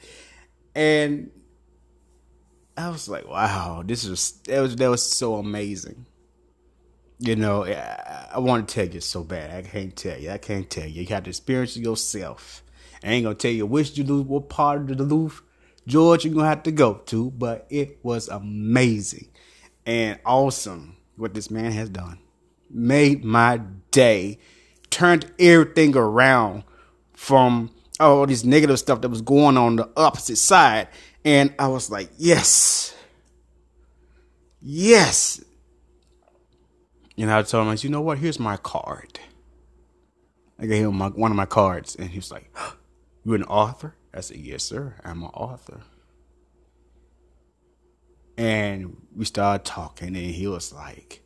And 0.74 1.30
I 2.76 2.88
was 2.88 3.08
like, 3.08 3.28
wow, 3.28 3.82
this 3.84 4.06
was 4.06 4.32
that 4.46 4.60
was 4.60 4.76
that 4.76 4.88
was 4.88 5.02
so 5.02 5.34
amazing. 5.36 6.06
You 7.18 7.36
know, 7.36 7.64
I, 7.64 8.28
I 8.34 8.38
want 8.38 8.68
to 8.68 8.74
tell 8.74 8.92
you 8.92 9.00
so 9.00 9.22
bad. 9.22 9.54
I 9.64 9.68
can't 9.68 9.94
tell 9.94 10.18
you. 10.18 10.30
I 10.30 10.38
can't 10.38 10.68
tell 10.68 10.86
you. 10.86 11.02
You 11.02 11.08
have 11.08 11.24
to 11.24 11.30
experience 11.30 11.76
it 11.76 11.80
yourself. 11.80 12.62
I 13.04 13.08
ain't 13.08 13.24
gonna 13.24 13.34
tell 13.34 13.50
you 13.50 13.66
which 13.66 13.94
Duluth, 13.94 14.26
what 14.26 14.48
part 14.48 14.80
of 14.80 14.86
the 14.88 14.94
Duluth, 14.94 15.42
George, 15.86 16.24
you're 16.24 16.34
gonna 16.34 16.48
have 16.48 16.62
to 16.64 16.72
go 16.72 16.94
to, 17.06 17.30
but 17.32 17.66
it 17.68 17.98
was 18.02 18.28
amazing 18.28 19.28
and 19.84 20.18
awesome 20.24 20.96
what 21.16 21.34
this 21.34 21.50
man 21.50 21.72
has 21.72 21.88
done. 21.88 22.18
Made 22.70 23.24
my 23.24 23.60
day, 23.90 24.38
turned 24.90 25.30
everything 25.38 25.96
around 25.96 26.64
from 27.12 27.70
all 28.00 28.26
this 28.26 28.44
negative 28.44 28.78
stuff 28.78 29.00
that 29.00 29.08
was 29.08 29.22
going 29.22 29.56
on 29.56 29.76
the 29.76 29.88
opposite 29.96 30.36
side. 30.36 30.88
And 31.24 31.54
I 31.58 31.68
was 31.68 31.90
like, 31.90 32.10
yes, 32.18 32.94
yes. 34.60 35.42
And 37.16 37.30
I 37.30 37.42
told 37.42 37.68
him, 37.68 37.76
you 37.80 37.90
know 37.90 38.00
what? 38.00 38.18
Here's 38.18 38.40
my 38.40 38.56
card. 38.56 39.20
I 40.58 40.66
gave 40.66 40.86
him 40.86 40.96
my, 40.96 41.08
one 41.08 41.30
of 41.30 41.36
my 41.36 41.46
cards, 41.46 41.96
and 41.96 42.08
he 42.08 42.18
was 42.18 42.30
like, 42.30 42.54
"You're 43.24 43.34
an 43.34 43.42
author?" 43.44 43.96
I 44.14 44.20
said, 44.20 44.36
"Yes, 44.36 44.62
sir. 44.62 44.94
I'm 45.04 45.24
an 45.24 45.30
author." 45.30 45.80
And 48.36 48.96
we 49.14 49.24
started 49.24 49.64
talking, 49.64 50.08
and 50.08 50.16
he 50.16 50.46
was 50.46 50.72
like, 50.72 51.22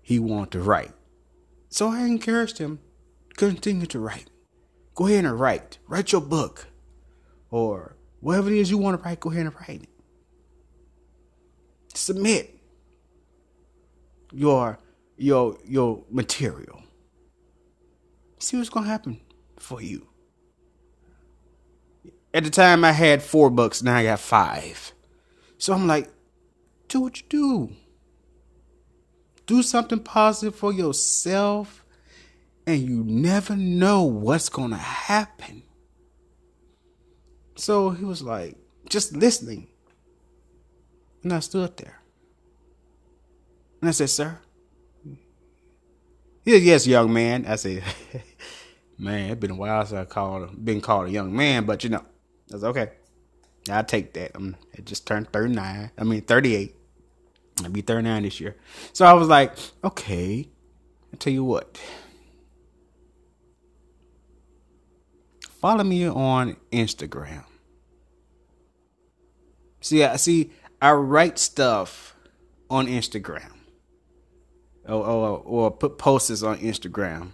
he 0.00 0.18
wanted 0.18 0.52
to 0.52 0.60
write. 0.60 0.92
So 1.68 1.88
I 1.88 2.06
encouraged 2.06 2.58
him, 2.58 2.80
continue 3.36 3.86
to 3.86 3.98
write. 3.98 4.30
Go 4.94 5.06
ahead 5.06 5.24
and 5.24 5.38
write. 5.38 5.78
Write 5.86 6.12
your 6.12 6.20
book. 6.20 6.68
Or 7.50 7.95
whatever 8.20 8.50
it 8.50 8.58
is 8.58 8.70
you 8.70 8.78
want 8.78 8.98
to 8.98 9.04
write, 9.04 9.20
go 9.20 9.30
ahead 9.30 9.46
and 9.46 9.54
write 9.54 9.82
it. 9.82 9.88
Submit 11.94 12.56
your 14.32 14.78
your 15.16 15.56
your 15.64 16.04
material. 16.10 16.82
See 18.38 18.56
what's 18.56 18.68
gonna 18.68 18.86
happen 18.86 19.20
for 19.58 19.80
you. 19.80 20.06
At 22.34 22.44
the 22.44 22.50
time 22.50 22.84
I 22.84 22.92
had 22.92 23.22
four 23.22 23.48
books, 23.48 23.82
now 23.82 23.96
I 23.96 24.04
got 24.04 24.20
five. 24.20 24.92
So 25.58 25.72
I'm 25.72 25.86
like, 25.86 26.10
do 26.88 27.00
what 27.00 27.18
you 27.18 27.26
do. 27.28 27.72
Do 29.46 29.62
something 29.62 30.00
positive 30.00 30.54
for 30.54 30.72
yourself, 30.72 31.84
and 32.66 32.80
you 32.82 33.02
never 33.04 33.56
know 33.56 34.02
what's 34.02 34.48
to 34.70 34.76
happen. 34.76 35.62
So 37.56 37.90
he 37.90 38.04
was 38.04 38.22
like, 38.22 38.56
just 38.88 39.14
listening. 39.14 39.68
And 41.22 41.32
I 41.32 41.40
stood 41.40 41.76
there. 41.76 42.00
And 43.80 43.88
I 43.88 43.92
said, 43.92 44.10
Sir? 44.10 44.38
He 46.44 46.52
said, 46.52 46.62
Yes, 46.62 46.86
young 46.86 47.12
man. 47.12 47.46
I 47.46 47.56
said, 47.56 47.82
Man, 48.98 49.30
it's 49.30 49.40
been 49.40 49.50
a 49.50 49.56
while 49.56 49.84
since 49.84 49.98
I 49.98 50.04
called 50.04 50.64
been 50.64 50.80
called 50.80 51.08
a 51.08 51.10
young 51.10 51.34
man, 51.34 51.66
but 51.66 51.84
you 51.84 51.90
know, 51.90 52.04
I 52.50 52.54
was 52.54 52.64
okay. 52.64 52.92
I'll 53.70 53.84
take 53.84 54.14
that. 54.14 54.30
I'm, 54.34 54.56
I 54.76 54.80
just 54.82 55.06
turned 55.06 55.32
39. 55.32 55.90
I 55.98 56.04
mean, 56.04 56.20
38. 56.22 56.74
I'll 57.64 57.70
be 57.70 57.80
39 57.80 58.22
this 58.22 58.40
year. 58.40 58.56
So 58.92 59.04
I 59.04 59.12
was 59.12 59.28
like, 59.28 59.56
okay, 59.82 60.48
i 61.12 61.16
tell 61.16 61.32
you 61.32 61.44
what. 61.44 61.78
Follow 65.60 65.84
me 65.84 66.06
on 66.08 66.56
Instagram. 66.70 67.44
See, 69.80 70.04
I 70.04 70.16
see, 70.16 70.50
I 70.80 70.92
write 70.92 71.38
stuff 71.38 72.14
on 72.68 72.86
Instagram. 72.86 73.52
Or, 74.86 75.04
or, 75.04 75.42
or 75.44 75.70
put 75.70 75.98
posts 75.98 76.42
on 76.42 76.58
Instagram 76.58 77.32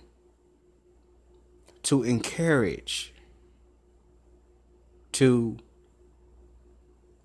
to 1.83 2.03
encourage, 2.03 3.13
to 5.13 5.59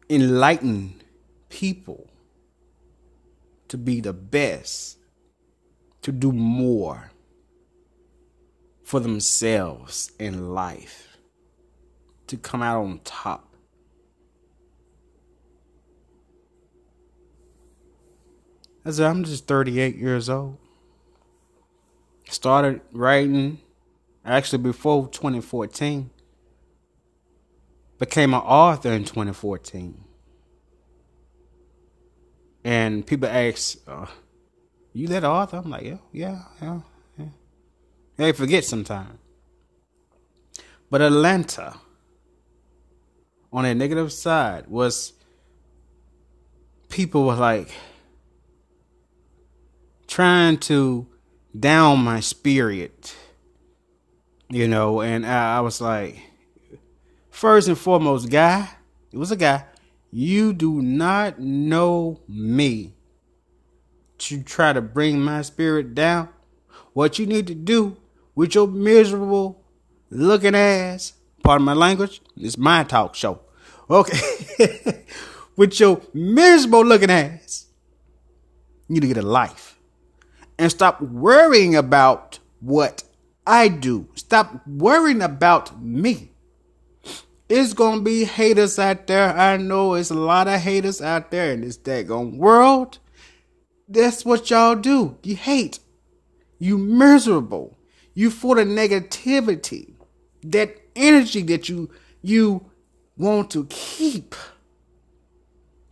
enlighten 0.10 1.02
people 1.50 2.10
to 3.68 3.78
be 3.78 4.02
the 4.02 4.14
best, 4.14 4.98
to 6.02 6.12
do 6.12 6.32
more 6.32 7.12
for 8.88 9.02
themselves 9.02 10.14
in 10.18 10.54
life, 10.54 11.18
to 12.26 12.38
come 12.38 12.62
out 12.62 12.86
on 12.86 13.02
top. 13.04 13.54
I 18.86 18.92
said, 18.92 19.08
I'm 19.08 19.26
just 19.26 19.46
38 19.46 19.98
years 19.98 20.30
old. 20.30 20.58
Started 22.30 22.80
writing 22.94 23.60
actually 24.24 24.60
before 24.60 25.10
2014. 25.10 26.10
Became 28.00 28.34
an 28.34 28.40
author 28.40 28.94
in 28.94 29.04
2014. 29.04 30.02
And 32.64 33.06
people 33.06 33.28
ask, 33.28 33.80
uh, 33.86 34.06
"You 34.94 35.10
that 35.10 35.26
author?" 35.26 35.58
I'm 35.58 35.70
like, 35.70 35.84
"Yeah, 35.84 35.98
yeah, 36.14 36.44
yeah." 36.62 36.82
They 38.18 38.32
forget 38.32 38.66
sometimes. 38.66 39.20
But 40.90 41.02
Atlanta, 41.02 41.76
on 43.54 43.66
a 43.66 43.76
negative 43.76 44.12
side, 44.12 44.68
was 44.68 45.14
people 46.90 47.26
were 47.26 47.36
like 47.36 47.72
trying 50.08 50.58
to 50.58 51.08
down 51.58 52.04
my 52.04 52.20
spirit, 52.20 53.16
you 54.50 54.68
know, 54.68 55.02
and 55.02 55.26
I, 55.26 55.58
I 55.58 55.60
was 55.60 55.82
like, 55.82 56.20
first 57.30 57.68
and 57.68 57.78
foremost, 57.78 58.30
guy, 58.30 58.70
it 59.12 59.18
was 59.18 59.32
a 59.32 59.36
guy. 59.36 59.66
You 60.10 60.54
do 60.54 60.82
not 60.82 61.40
know 61.40 62.22
me 62.28 62.94
to 64.20 64.42
try 64.42 64.74
to 64.74 64.82
bring 64.82 65.22
my 65.22 65.42
spirit 65.42 65.94
down. 65.94 66.30
What 66.94 67.20
you 67.20 67.26
need 67.26 67.46
to 67.48 67.54
do 67.54 67.98
with 68.38 68.54
your 68.54 68.68
miserable 68.68 69.66
looking 70.12 70.54
ass, 70.54 71.14
pardon 71.44 71.66
my 71.66 71.74
language, 71.74 72.22
it's 72.38 72.56
my 72.56 72.84
talk 72.84 73.16
show. 73.16 73.42
Okay. 73.90 75.04
with 75.58 75.80
your 75.80 76.00
miserable 76.14 76.86
looking 76.86 77.10
ass, 77.10 77.66
you 78.88 78.94
need 78.94 79.00
to 79.00 79.08
get 79.08 79.18
a 79.18 79.24
life. 79.24 79.80
And 80.60 80.70
stop 80.70 81.02
worrying 81.02 81.76
about 81.76 82.38
what 82.60 83.04
I 83.48 83.70
do. 83.70 84.08
Stop 84.14 84.68
worrying 84.68 85.24
about 85.24 85.82
me. 85.82 86.30
It's 87.50 87.74
gonna 87.74 88.02
be 88.02 88.24
haters 88.24 88.78
out 88.78 89.08
there. 89.08 89.36
I 89.36 89.58
know 89.58 89.96
it's 89.96 90.12
a 90.12 90.16
lot 90.16 90.48
of 90.48 90.62
haters 90.62 91.02
out 91.02 91.32
there 91.32 91.54
in 91.54 91.62
this 91.62 91.78
daggone 91.78 92.38
world. 92.38 93.00
That's 93.90 94.24
what 94.24 94.48
y'all 94.52 94.76
do. 94.76 95.18
You 95.24 95.36
hate. 95.36 95.80
You 96.60 96.78
miserable. 96.78 97.77
You 98.18 98.32
full 98.32 98.58
of 98.58 98.68
negativity. 98.68 99.94
That 100.42 100.76
energy 100.96 101.44
that 101.44 101.70
you 101.70 101.92
you 102.24 102.72
want 103.16 103.52
to 103.52 103.68
keep 103.70 104.34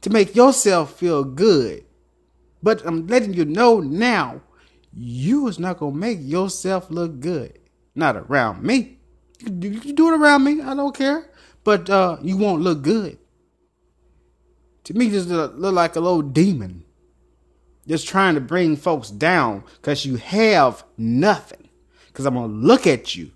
to 0.02 0.10
make 0.10 0.36
yourself 0.36 0.98
feel 0.98 1.24
good. 1.24 1.86
But 2.64 2.84
I'm 2.84 3.06
letting 3.06 3.36
you 3.36 3.46
know 3.46 3.80
now, 3.80 4.42
you 4.92 5.48
is 5.48 5.60
not 5.60 5.78
gonna 5.78 5.96
make 5.96 6.18
yourself 6.20 6.90
look 6.90 7.20
good. 7.20 7.60
Not 7.94 8.16
around 8.16 8.64
me. 8.64 8.98
You 9.42 9.80
can 9.80 9.94
do 9.94 10.12
it 10.12 10.20
around 10.20 10.44
me. 10.46 10.64
I 10.64 10.74
don't 10.74 10.96
care. 10.96 11.30
But 11.64 11.92
uh, 11.92 12.18
you 12.24 12.38
won't 12.38 12.64
look 12.64 12.82
good. 12.82 13.20
To 14.86 14.96
me, 14.96 15.12
just 15.12 15.30
look 15.30 15.54
like 15.76 15.96
a 15.96 16.00
little 16.00 16.24
demon. 16.24 16.86
Just 17.88 18.08
trying 18.08 18.34
to 18.34 18.42
bring 18.42 18.78
folks 18.78 19.12
down 19.12 19.64
because 19.76 20.08
you 20.08 20.16
have 20.16 20.84
nothing. 20.98 21.65
Because 22.16 22.28
I'm 22.28 22.36
going 22.36 22.50
to 22.50 22.66
look 22.66 22.88
at 22.88 23.14
you. 23.14 23.30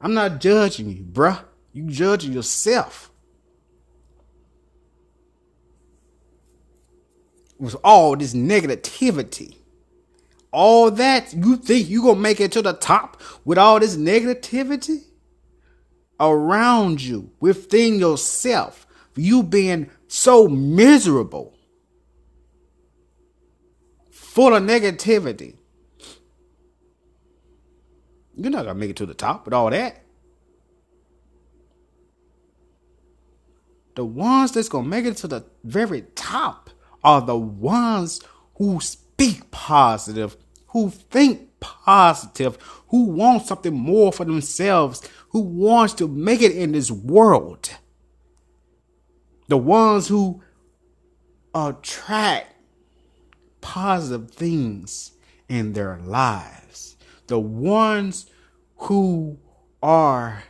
I'm 0.00 0.14
not 0.14 0.40
judging 0.40 0.90
you, 0.90 1.02
bruh. 1.02 1.42
You 1.72 1.90
judging 1.90 2.32
yourself. 2.32 3.10
With 7.58 7.74
all 7.82 8.14
this 8.14 8.32
negativity. 8.32 9.56
All 10.52 10.92
that, 10.92 11.34
you 11.34 11.56
think 11.56 11.88
you 11.88 12.04
to 12.04 12.14
make 12.14 12.40
it 12.40 12.52
to 12.52 12.62
the 12.62 12.74
top 12.74 13.20
with 13.44 13.58
all 13.58 13.80
this 13.80 13.96
negativity? 13.96 15.02
Around 16.20 17.02
you, 17.02 17.32
within 17.40 17.98
yourself. 17.98 18.86
You 19.16 19.42
being 19.42 19.90
so 20.06 20.46
miserable. 20.46 21.56
Full 24.12 24.54
of 24.54 24.62
negativity. 24.62 25.56
You're 28.36 28.50
not 28.50 28.62
to 28.62 28.74
make 28.74 28.90
it 28.90 28.96
to 28.96 29.06
the 29.06 29.14
top 29.14 29.44
with 29.44 29.54
all 29.54 29.70
that. 29.70 30.02
the 34.00 34.04
ones 34.06 34.52
that's 34.52 34.70
gonna 34.70 34.88
make 34.88 35.04
it 35.04 35.16
to 35.18 35.28
the 35.28 35.44
very 35.64 36.02
top 36.14 36.70
are 37.04 37.20
the 37.20 37.36
ones 37.36 38.20
who 38.56 38.80
speak 38.80 39.50
positive, 39.50 40.38
who 40.68 40.88
think 40.88 41.60
positive, 41.60 42.56
who 42.88 43.04
want 43.04 43.46
something 43.46 43.74
more 43.74 44.10
for 44.10 44.24
themselves, 44.24 45.06
who 45.30 45.40
wants 45.40 45.92
to 45.94 46.08
make 46.08 46.40
it 46.40 46.52
in 46.52 46.72
this 46.72 46.90
world. 46.90 47.70
The 49.48 49.58
ones 49.58 50.08
who 50.08 50.42
attract 51.54 52.54
positive 53.60 54.30
things 54.30 55.12
in 55.46 55.74
their 55.74 55.98
lives. 55.98 56.96
The 57.30 57.38
ones 57.38 58.26
who 58.76 59.38
are 59.80 60.42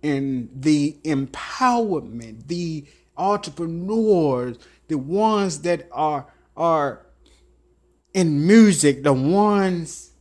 in 0.00 0.48
the 0.54 0.96
empowerment, 1.02 2.46
the 2.46 2.86
entrepreneurs, 3.16 4.58
the 4.86 4.96
ones 4.96 5.62
that 5.62 5.88
are 5.90 6.32
are 6.56 7.04
in 8.14 8.46
music, 8.46 9.02
the 9.02 9.12
ones 9.12 10.12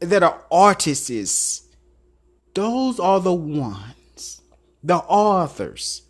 that 0.00 0.24
are 0.24 0.42
artists, 0.50 1.62
those 2.52 2.98
are 2.98 3.20
the 3.20 3.32
ones, 3.32 4.42
the 4.82 4.96
authors. 4.96 6.02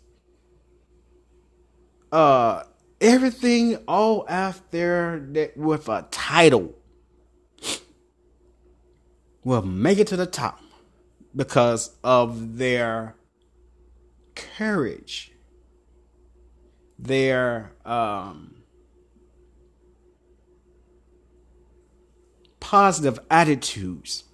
Uh 2.11 2.63
everything 2.99 3.75
all 3.87 4.25
after 4.27 5.23
that 5.33 5.55
with 5.55 5.87
a 5.87 6.07
title 6.09 6.73
will 9.47 9.61
make 9.61 9.97
it 9.97 10.07
to 10.07 10.17
the 10.17 10.25
top 10.25 10.59
because 11.33 11.95
of 12.03 12.57
their 12.57 13.15
courage, 14.35 15.31
their 16.99 17.71
um, 17.85 18.55
positive 22.59 23.17
attitudes. 23.31 24.25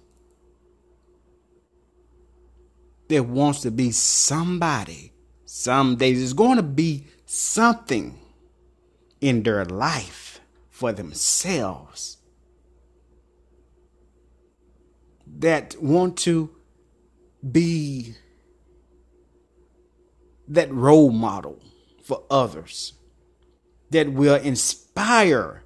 There 3.06 3.22
wants 3.22 3.60
to 3.60 3.70
be 3.70 3.92
somebody. 3.92 5.12
Some 5.44 5.94
days 5.94 6.18
there's 6.18 6.32
going 6.32 6.56
to 6.56 6.64
be 6.64 7.06
something 7.24 8.18
in 9.20 9.44
their 9.44 9.64
life 9.64 10.40
for 10.70 10.90
themselves 10.90 12.13
that 15.38 15.76
want 15.82 16.16
to 16.18 16.50
be 17.50 18.14
that 20.48 20.72
role 20.72 21.10
model 21.10 21.60
for 22.02 22.22
others 22.30 22.92
that 23.90 24.12
will 24.12 24.36
inspire 24.36 25.62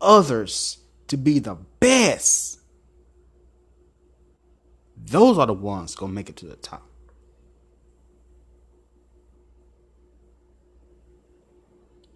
others 0.00 0.78
to 1.08 1.16
be 1.16 1.38
the 1.38 1.54
best. 1.80 2.60
Those 4.96 5.38
are 5.38 5.46
the 5.46 5.54
ones 5.54 5.94
gonna 5.94 6.12
make 6.12 6.28
it 6.28 6.36
to 6.36 6.46
the 6.46 6.56
top. 6.56 6.88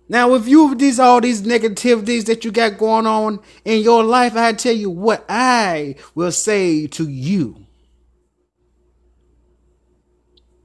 Now, 0.09 0.35
if 0.35 0.49
you 0.49 0.75
these 0.75 0.99
all 0.99 1.21
these 1.21 1.43
negativities 1.43 2.25
that 2.27 2.45
you 2.45 2.51
got 2.51 2.79
going 2.79 3.07
on 3.07 3.41
in 3.65 3.83
your 3.83 4.03
life, 4.03 4.37
I 4.37 4.53
tell 4.55 4.75
you 4.75 4.91
what 4.91 5.25
I 5.29 5.97
will 6.15 6.33
say 6.33 6.87
to 6.89 7.09
you. 7.09 7.67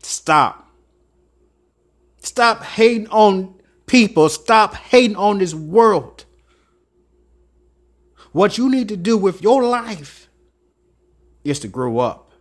Stop. 0.02 0.70
Stop 2.20 2.64
hating 2.64 3.08
on 3.10 3.56
people. 3.86 4.30
Stop 4.30 4.76
hating 4.76 5.18
on 5.18 5.39
this 5.39 5.54
world. 5.54 6.24
What 8.32 8.58
you 8.58 8.70
need 8.70 8.89
to 8.89 8.98
do 8.98 9.18
with 9.18 9.41
your 9.41 9.64
life 9.64 10.30
is 11.44 11.60
to 11.60 11.68
grow 11.68 12.00
up. 12.00 12.32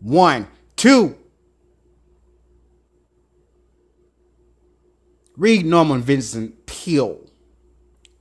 One, 0.00 0.46
two. 0.76 1.16
Read 5.42 5.66
Norman 5.66 6.02
Vincent 6.02 6.66
Peale. 6.66 7.18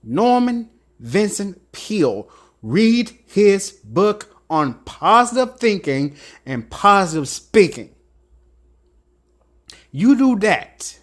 Norman 0.01 0.71
Vincent 0.99 1.71
Peale. 1.71 2.27
Read 2.63 3.11
his 3.27 3.73
book 3.83 4.35
on 4.49 4.73
positive 4.85 5.59
thinking 5.59 6.15
and 6.47 6.67
positive 6.71 7.27
speaking. 7.27 7.93
You 9.91 10.17
do 10.17 10.39
that. 10.39 10.97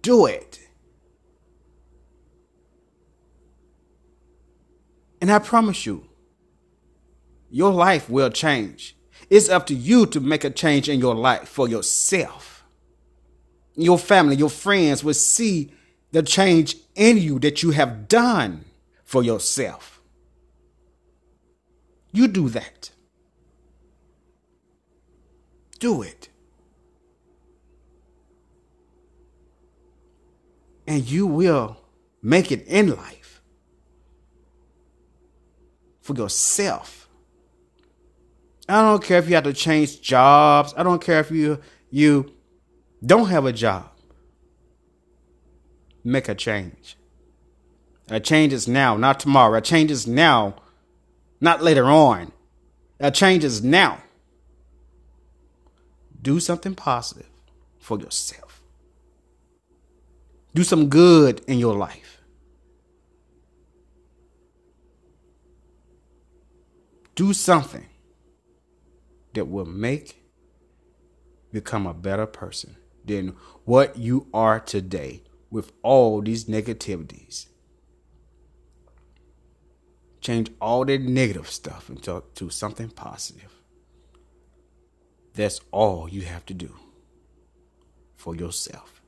Do 0.00 0.24
it. 0.24 0.58
And 5.20 5.30
I 5.30 5.40
promise 5.40 5.84
you, 5.84 6.08
your 7.50 7.70
life 7.70 8.08
will 8.08 8.30
change. 8.30 8.96
It's 9.28 9.50
up 9.50 9.66
to 9.66 9.74
you 9.74 10.06
to 10.06 10.20
make 10.20 10.42
a 10.42 10.48
change 10.48 10.88
in 10.88 11.00
your 11.00 11.14
life 11.14 11.46
for 11.46 11.68
yourself. 11.68 12.59
Your 13.76 13.98
family, 13.98 14.36
your 14.36 14.50
friends 14.50 15.02
will 15.04 15.14
see 15.14 15.72
the 16.12 16.22
change 16.22 16.76
in 16.94 17.18
you 17.18 17.38
that 17.38 17.62
you 17.62 17.70
have 17.70 18.08
done 18.08 18.64
for 19.04 19.22
yourself. 19.22 20.00
You 22.12 22.26
do 22.26 22.48
that 22.48 22.90
do 25.80 26.02
it. 26.02 26.28
And 30.86 31.08
you 31.08 31.26
will 31.26 31.78
make 32.22 32.52
it 32.52 32.66
in 32.66 32.94
life 32.94 33.42
for 36.00 36.14
yourself. 36.14 37.08
I 38.68 38.82
don't 38.82 39.02
care 39.02 39.18
if 39.18 39.28
you 39.28 39.34
have 39.34 39.44
to 39.44 39.52
change 39.52 40.00
jobs. 40.00 40.74
I 40.76 40.84
don't 40.84 41.02
care 41.02 41.20
if 41.20 41.30
you 41.30 41.58
you 41.90 42.32
don't 43.04 43.28
have 43.28 43.46
a 43.46 43.52
job. 43.52 43.90
Make 46.04 46.28
a 46.28 46.34
change. 46.34 46.96
A 48.08 48.20
change 48.20 48.52
is 48.52 48.66
now, 48.66 48.96
not 48.96 49.20
tomorrow. 49.20 49.56
A 49.58 49.60
change 49.60 49.90
is 49.90 50.06
now, 50.06 50.56
not 51.40 51.62
later 51.62 51.84
on. 51.84 52.32
A 52.98 53.10
change 53.10 53.44
is 53.44 53.62
now. 53.62 54.02
Do 56.20 56.40
something 56.40 56.74
positive 56.74 57.28
for 57.78 57.98
yourself. 57.98 58.60
Do 60.54 60.64
some 60.64 60.88
good 60.88 61.40
in 61.46 61.58
your 61.58 61.74
life. 61.74 62.20
Do 67.14 67.32
something 67.32 67.86
that 69.34 69.46
will 69.46 69.66
make 69.66 70.16
become 71.52 71.86
a 71.86 71.94
better 71.94 72.26
person 72.26 72.76
than 73.04 73.36
what 73.64 73.96
you 73.96 74.26
are 74.32 74.60
today 74.60 75.22
with 75.50 75.72
all 75.82 76.20
these 76.20 76.44
negativities. 76.44 77.46
Change 80.20 80.50
all 80.60 80.84
that 80.84 81.00
negative 81.00 81.48
stuff 81.48 81.88
into 81.88 82.22
to 82.34 82.50
something 82.50 82.90
positive. 82.90 83.52
That's 85.34 85.60
all 85.70 86.08
you 86.08 86.22
have 86.22 86.44
to 86.46 86.54
do 86.54 86.74
for 88.16 88.36
yourself. 88.36 89.00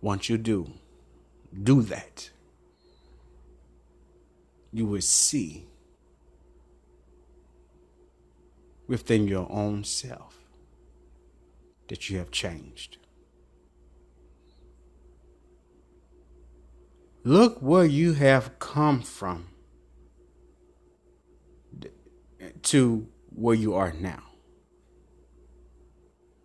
Once 0.00 0.28
you 0.28 0.38
do, 0.38 0.70
do 1.62 1.82
that, 1.82 2.30
you 4.72 4.86
will 4.86 5.00
see 5.00 5.66
within 8.86 9.28
your 9.28 9.46
own 9.50 9.84
self 9.84 10.38
that 11.88 12.08
you 12.10 12.18
have 12.18 12.30
changed. 12.30 12.98
Look 17.24 17.58
where 17.60 17.84
you 17.84 18.12
have 18.12 18.58
come 18.58 19.02
from 19.02 19.48
to 22.62 23.08
where 23.30 23.54
you 23.54 23.74
are 23.74 23.92
now. 23.92 24.22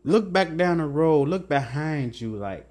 Look 0.04 0.34
back 0.34 0.56
down 0.58 0.78
the 0.78 0.88
road, 0.88 1.30
look 1.30 1.48
behind 1.48 2.20
you 2.20 2.36
like 2.36 2.68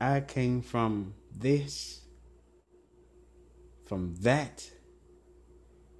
I 0.00 0.20
came 0.20 0.60
from 0.60 1.14
this, 1.34 2.00
from 3.86 4.16
that, 4.22 4.68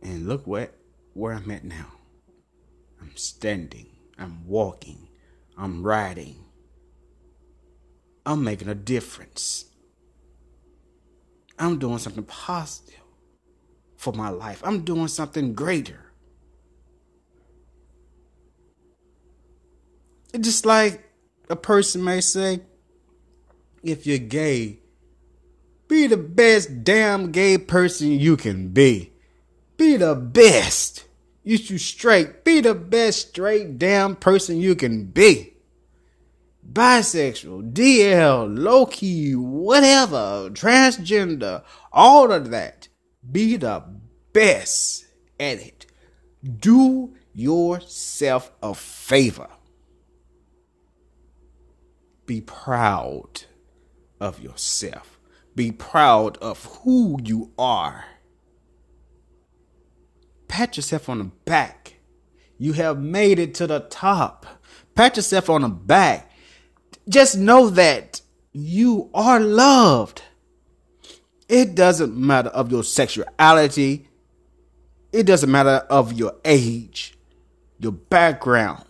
and 0.03 0.27
look 0.27 0.47
what 0.47 0.75
where 1.17 1.33
I'm 1.33 1.51
at 1.51 1.65
now. 1.65 1.93
I'm 3.01 3.17
standing, 3.17 3.87
I'm 4.19 4.47
walking, 4.47 5.09
I'm 5.57 5.83
riding. 5.83 6.37
I'm 8.27 8.45
making 8.45 8.69
a 8.69 8.75
difference. 8.75 9.67
I'm 11.59 11.79
doing 11.79 11.99
something 11.99 12.25
positive 12.25 13.01
for 13.97 14.13
my 14.13 14.29
life. 14.29 14.61
I'm 14.65 14.85
doing 14.85 15.09
something 15.09 15.55
greater. 15.55 16.13
It's 20.35 20.47
just 20.47 20.67
like 20.67 21.03
a 21.49 21.57
person 21.57 22.05
may 22.05 22.21
say, 22.21 22.61
if 23.83 24.07
you're 24.07 24.19
gay, 24.19 24.81
be 25.89 26.09
the 26.09 26.17
best 26.17 26.85
damn 26.85 27.33
gay 27.33 27.57
person 27.57 28.11
you 28.11 28.37
can 28.37 28.69
be. 28.69 29.13
Be 29.77 29.97
the 29.97 30.15
best. 30.15 31.06
You 31.47 31.59
should 31.59 31.81
straight. 31.81 32.43
Be 32.43 32.61
the 32.61 32.75
best 32.75 33.29
straight 33.29 33.79
damn 33.79 34.17
person 34.17 34.61
you 34.61 34.75
can 34.75 35.05
be 35.05 35.55
bisexual, 36.73 37.73
DL, 37.73 38.59
low 38.59 38.85
key, 38.87 39.37
whatever, 39.37 40.51
transgender, 40.51 41.63
all 41.93 42.33
of 42.33 42.51
that. 42.51 42.89
Be 43.31 43.57
the 43.57 43.85
best 44.33 45.07
at 45.39 45.61
it. 45.61 45.87
Do 46.43 47.15
yourself 47.33 48.51
a 48.61 48.75
favor. 48.75 49.49
Be 52.27 52.41
proud 52.41 53.43
of 54.21 54.43
yourself. 54.43 55.21
Be 55.55 55.71
proud 55.71 56.39
of 56.39 56.65
who 56.83 57.21
you 57.23 57.53
are. 57.57 58.05
Pat 60.49 60.77
yourself 60.77 61.09
on 61.09 61.19
the 61.19 61.25
back. 61.25 61.95
You 62.59 62.73
have 62.75 62.99
made 63.01 63.39
it 63.39 63.55
to 63.57 63.67
the 63.67 63.81
top. 63.81 64.47
Pat 64.95 65.17
yourself 65.17 65.51
on 65.51 65.63
the 65.63 65.69
back 65.69 66.31
just 67.09 67.39
know 67.39 67.71
that 67.71 68.21
you 68.53 69.11
are 69.15 69.41
loved. 69.41 70.23
It 71.49 71.75
doesn't 71.75 72.17
matter 72.17 72.49
of 72.49 72.71
your 72.73 72.83
sexuality. 72.83 74.09
It 75.13 75.25
doesn't 75.25 75.51
matter 75.51 75.87
of 75.89 76.13
your 76.13 76.35
age, 76.45 77.17
your 77.79 77.93
background. 77.93 78.83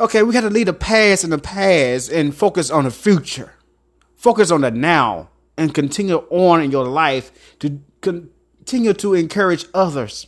Okay, 0.00 0.22
we 0.22 0.32
got 0.32 0.42
to 0.42 0.50
leave 0.50 0.66
the 0.66 0.72
past 0.72 1.24
in 1.24 1.30
the 1.30 1.38
past 1.38 2.12
and 2.12 2.34
focus 2.34 2.70
on 2.70 2.84
the 2.84 2.90
future. 2.90 3.54
Focus 4.14 4.50
on 4.50 4.60
the 4.60 4.70
now 4.70 5.30
and 5.56 5.74
continue 5.74 6.18
on 6.30 6.62
in 6.62 6.70
your 6.70 6.86
life 6.86 7.58
to 7.58 7.80
continue 8.68 8.92
to 8.92 9.14
encourage 9.14 9.64
others 9.72 10.26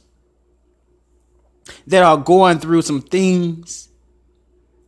that 1.86 2.02
are 2.02 2.16
going 2.16 2.58
through 2.58 2.80
some 2.80 3.02
things 3.02 3.90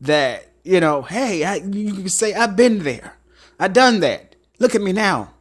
that 0.01 0.49
you 0.65 0.81
know, 0.81 1.03
hey, 1.03 1.45
I, 1.45 1.57
you 1.57 1.93
can 1.93 2.09
say, 2.09 2.33
I've 2.33 2.57
been 2.57 2.79
there. 2.79 3.15
I've 3.59 3.75
done 3.75 4.01
that. 4.01 4.37
Look 4.59 4.75
at 4.75 4.81
me 4.81 4.93
now. 4.93 5.35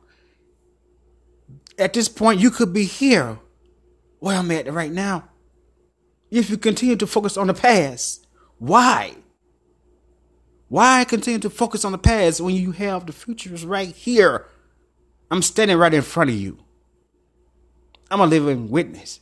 At 1.77 1.93
this 1.93 2.09
point, 2.09 2.41
you 2.41 2.51
could 2.51 2.73
be 2.73 2.83
here 2.83 3.39
where 4.19 4.35
I'm 4.35 4.51
at 4.51 4.71
right 4.73 4.91
now. 4.91 5.29
If 6.31 6.49
you 6.49 6.57
continue 6.57 6.97
to 6.97 7.07
focus 7.07 7.37
on 7.37 7.47
the 7.47 7.53
past, 7.53 8.27
why? 8.57 9.15
Why 10.67 11.05
continue 11.05 11.39
to 11.39 11.49
focus 11.49 11.85
on 11.85 11.93
the 11.93 11.97
past 11.97 12.41
when 12.41 12.55
you 12.55 12.71
have 12.71 13.05
the 13.05 13.13
future 13.13 13.53
is 13.53 13.65
right 13.65 13.95
here? 13.95 14.47
I'm 15.29 15.41
standing 15.41 15.77
right 15.77 15.93
in 15.93 16.01
front 16.01 16.29
of 16.29 16.35
you. 16.35 16.57
I'm 18.11 18.19
a 18.19 18.27
living 18.27 18.69
witness. 18.69 19.21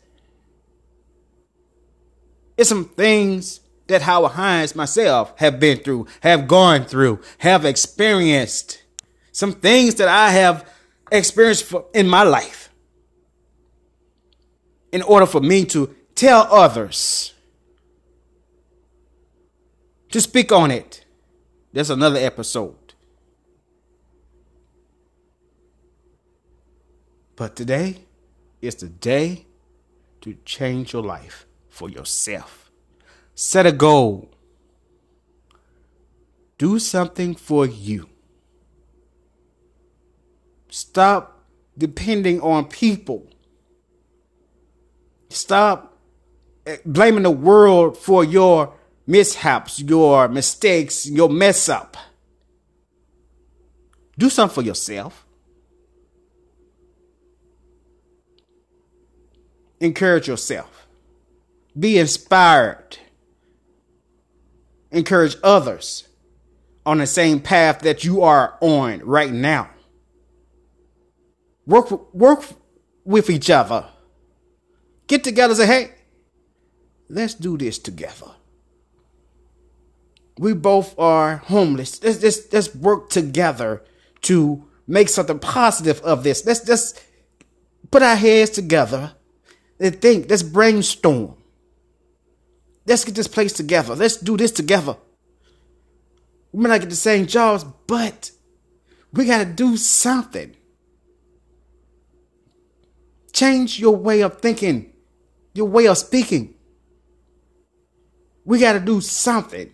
It's 2.57 2.67
some 2.67 2.85
things 2.85 3.61
that 3.87 4.01
Howard 4.01 4.31
Hines 4.31 4.75
myself 4.75 5.33
have 5.37 5.59
been 5.59 5.77
through, 5.77 6.07
have 6.21 6.47
gone 6.47 6.85
through, 6.85 7.21
have 7.37 7.65
experienced. 7.65 8.81
Some 9.31 9.53
things 9.53 9.95
that 9.95 10.07
I 10.07 10.31
have 10.31 10.67
experienced 11.11 11.71
in 11.93 12.09
my 12.09 12.23
life. 12.23 12.71
In 14.91 15.03
order 15.03 15.27
for 15.27 15.39
me 15.39 15.65
to 15.65 15.95
tell 16.15 16.47
others, 16.51 17.33
to 20.09 20.19
speak 20.19 20.51
on 20.51 20.71
it. 20.71 21.05
There's 21.71 21.91
another 21.91 22.17
episode. 22.17 22.75
But 27.35 27.55
today 27.55 28.09
is 28.62 28.76
the 28.76 28.89
day 28.89 29.45
to 30.22 30.36
change 30.45 30.93
your 30.93 31.03
life 31.03 31.45
for 31.70 31.89
yourself. 31.89 32.72
Set 33.36 33.66
a 33.66 33.72
goal. 33.72 34.30
Do 36.57 36.78
something 36.78 37.36
for 37.36 37.66
you. 37.66 38.10
Stop 40.70 41.45
depending 41.78 42.41
on 42.41 42.66
people. 42.66 43.28
Stop 45.30 45.97
eh, 46.66 46.78
blaming 46.86 47.24
the 47.24 47.32
world 47.32 47.97
for 47.97 48.24
your 48.24 48.74
mishaps, 49.07 49.80
your 49.80 50.28
mistakes, 50.28 51.07
your 51.07 51.30
mess 51.30 51.70
up. 51.70 51.95
Do 54.18 54.30
something 54.30 54.53
for 54.53 54.68
yourself. 54.68 55.26
Encourage 59.80 60.27
yourself. 60.27 60.88
Be 61.77 61.97
inspired 61.97 62.97
encourage 64.91 65.36
others 65.43 66.07
on 66.86 66.97
the 66.97 67.07
same 67.07 67.39
path 67.39 67.82
that 67.82 68.03
you 68.03 68.21
are 68.21 68.57
on 68.61 68.99
right 68.99 69.32
now. 69.32 69.69
Work, 71.65 72.13
work 72.13 72.43
with 73.05 73.30
each 73.30 73.49
other. 73.49 73.88
Get 75.07 75.23
together 75.23 75.51
and 75.51 75.57
say, 75.57 75.67
hey, 75.67 75.91
let's 77.09 77.34
do 77.36 77.57
this 77.57 77.77
together. 77.77 78.32
We 80.38 80.53
both 80.53 80.97
are 80.97 81.38
homeless. 81.38 82.01
Let's, 82.03 82.23
let's, 82.23 82.53
let's 82.53 82.75
work 82.75 83.09
together 83.09 83.84
to 84.21 84.65
make 84.88 85.09
something 85.09 85.39
positive 85.39 86.01
of 86.01 86.23
this. 86.23 86.45
Let's 86.45 86.61
just 86.61 87.03
put 87.91 88.01
our 88.01 88.15
heads 88.15 88.51
together 88.51 89.13
and 89.80 90.01
think. 90.01 90.30
Let's 90.30 90.43
brainstorm. 90.43 91.36
Let's 92.86 93.05
get 93.05 93.15
this 93.15 93.27
place 93.27 93.53
together. 93.53 93.95
Let's 93.95 94.17
do 94.17 94.36
this 94.36 94.51
together. 94.51 94.97
We 96.51 96.63
may 96.63 96.69
not 96.69 96.82
get 96.82 96.89
the 96.89 96.95
same 96.95 97.27
jobs, 97.27 97.63
but 97.63 98.32
we 99.13 99.25
got 99.25 99.39
to 99.39 99.45
do 99.45 99.77
something. 99.77 100.55
Change 103.32 103.80
your 103.80 103.95
way 103.95 104.21
of 104.21 104.41
thinking, 104.41 104.91
your 105.53 105.67
way 105.67 105.88
of 105.88 105.97
speaking. 105.97 106.55
We 108.43 108.59
got 108.59 108.73
to 108.73 108.80
do 108.80 109.01
something 109.01 109.71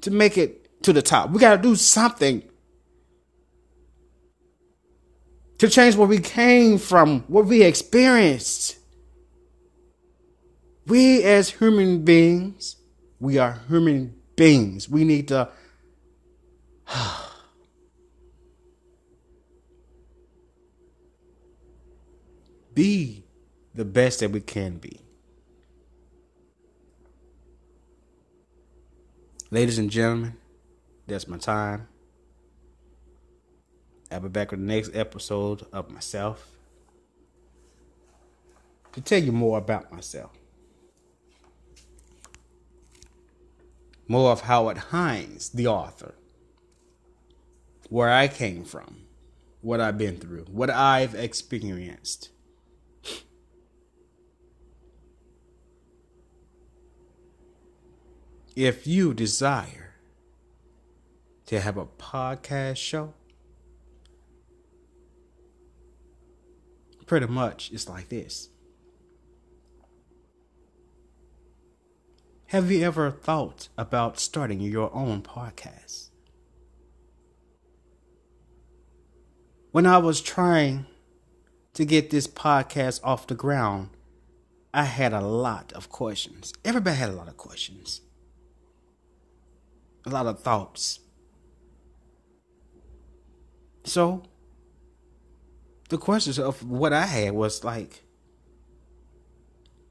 to 0.00 0.10
make 0.10 0.38
it 0.38 0.82
to 0.82 0.92
the 0.92 1.02
top. 1.02 1.30
We 1.30 1.38
got 1.38 1.56
to 1.56 1.62
do 1.62 1.76
something 1.76 2.42
to 5.58 5.68
change 5.68 5.96
where 5.96 6.08
we 6.08 6.18
came 6.18 6.78
from, 6.78 7.20
what 7.28 7.46
we 7.46 7.62
experienced 7.62 8.78
we 10.86 11.22
as 11.22 11.50
human 11.50 12.04
beings, 12.04 12.76
we 13.20 13.38
are 13.38 13.60
human 13.68 14.14
beings. 14.36 14.88
We 14.88 15.04
need 15.04 15.28
to. 15.28 15.48
be 22.74 23.24
the 23.74 23.84
best 23.84 24.20
that 24.20 24.30
we 24.30 24.40
can 24.40 24.76
be. 24.76 25.00
Ladies 29.50 29.78
and 29.78 29.90
gentlemen, 29.90 30.36
that's 31.06 31.28
my 31.28 31.38
time. 31.38 31.86
I'll 34.10 34.20
be 34.20 34.28
back 34.28 34.50
with 34.50 34.60
the 34.60 34.66
next 34.66 34.90
episode 34.94 35.66
of 35.72 35.90
myself 35.90 36.46
to 38.92 39.00
tell 39.00 39.22
you 39.22 39.32
more 39.32 39.58
about 39.58 39.92
myself. 39.92 40.32
More 44.06 44.32
of 44.32 44.42
Howard 44.42 44.78
Hines, 44.78 45.50
the 45.50 45.66
author, 45.66 46.14
where 47.88 48.10
I 48.10 48.28
came 48.28 48.64
from, 48.64 49.06
what 49.62 49.80
I've 49.80 49.96
been 49.96 50.18
through, 50.18 50.44
what 50.50 50.68
I've 50.70 51.14
experienced. 51.14 52.30
If 58.54 58.86
you 58.86 59.14
desire 59.14 59.94
to 61.46 61.60
have 61.60 61.76
a 61.76 61.86
podcast 61.86 62.76
show, 62.76 63.14
pretty 67.06 67.26
much 67.26 67.70
it's 67.72 67.88
like 67.88 68.08
this. 68.08 68.48
Have 72.54 72.70
you 72.70 72.84
ever 72.84 73.10
thought 73.10 73.66
about 73.76 74.20
starting 74.20 74.60
your 74.60 74.94
own 74.94 75.22
podcast? 75.22 76.10
When 79.72 79.86
I 79.86 79.98
was 79.98 80.20
trying 80.20 80.86
to 81.72 81.84
get 81.84 82.10
this 82.10 82.28
podcast 82.28 83.00
off 83.02 83.26
the 83.26 83.34
ground, 83.34 83.88
I 84.72 84.84
had 84.84 85.12
a 85.12 85.20
lot 85.20 85.72
of 85.72 85.88
questions. 85.88 86.52
Everybody 86.64 86.94
had 86.94 87.08
a 87.08 87.14
lot 87.14 87.26
of 87.26 87.36
questions, 87.36 88.02
a 90.06 90.10
lot 90.10 90.26
of 90.26 90.38
thoughts. 90.38 91.00
So, 93.82 94.22
the 95.88 95.98
questions 95.98 96.38
of 96.38 96.62
what 96.62 96.92
I 96.92 97.06
had 97.06 97.32
was 97.32 97.64
like, 97.64 98.04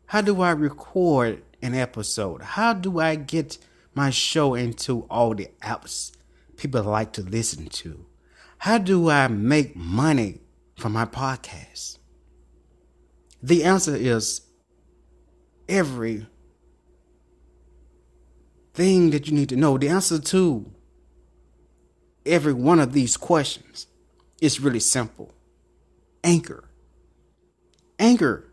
how 0.05 0.21
do 0.21 0.39
I 0.41 0.51
record 0.51 1.41
an 1.63 1.73
episode? 1.73 2.41
How 2.41 2.73
do 2.73 2.99
I 2.99 3.15
get 3.15 3.57
my 3.95 4.09
show 4.09 4.53
into 4.53 5.07
all 5.09 5.33
the 5.33 5.47
apps 5.63 6.11
people 6.57 6.83
like 6.83 7.13
to 7.13 7.21
listen 7.21 7.67
to? 7.67 8.05
How 8.59 8.77
do 8.77 9.09
I 9.09 9.27
make 9.27 9.75
money 9.75 10.41
from 10.77 10.93
my 10.93 11.05
podcast? 11.05 11.97
The 13.41 13.63
answer 13.63 13.95
is 13.95 14.41
every 15.67 16.27
thing 18.73 19.09
that 19.11 19.27
you 19.27 19.33
need 19.33 19.49
to 19.49 19.55
know. 19.55 19.77
The 19.77 19.89
answer 19.89 20.19
to 20.19 20.71
every 22.25 22.53
one 22.53 22.79
of 22.79 22.93
these 22.93 23.17
questions 23.17 23.87
is 24.41 24.59
really 24.59 24.79
simple. 24.79 25.33
Anchor. 26.23 26.69
Anchor 27.99 28.52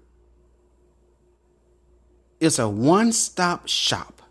is 2.41 2.59
a 2.59 2.69
one 2.69 3.13
stop 3.13 3.69
shop 3.69 4.23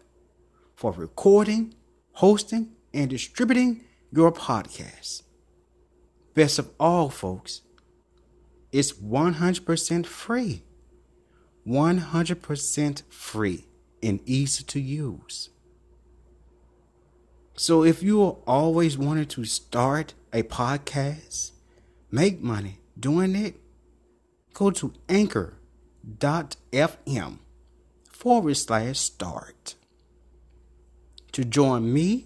for 0.76 0.92
recording, 0.92 1.76
hosting, 2.14 2.72
and 2.94 3.10
distributing 3.10 3.82
your 4.12 4.32
podcast. 4.32 5.22
Best 6.34 6.58
of 6.58 6.72
all, 6.80 7.10
folks, 7.10 7.62
it's 8.72 8.94
100% 8.94 10.06
free. 10.08 10.64
100% 11.68 13.04
free 13.12 13.66
and 14.02 14.20
easy 14.26 14.64
to 14.64 14.80
use. 14.80 15.50
So 17.56 17.84
if 17.84 18.02
you 18.02 18.22
always 18.48 18.98
wanted 18.98 19.30
to 19.32 19.44
start 19.46 20.16
a 20.34 20.44
podcast, 20.44 21.52
make 22.10 22.42
money 22.42 22.80
doing 22.98 23.36
it, 23.36 23.56
go 24.54 24.72
to 24.72 24.94
anchor.fm 25.10 25.60
forward 28.20 28.58
slash 28.58 29.00
start 29.00 29.76
to 31.32 31.46
join 31.46 31.94
me 31.94 32.26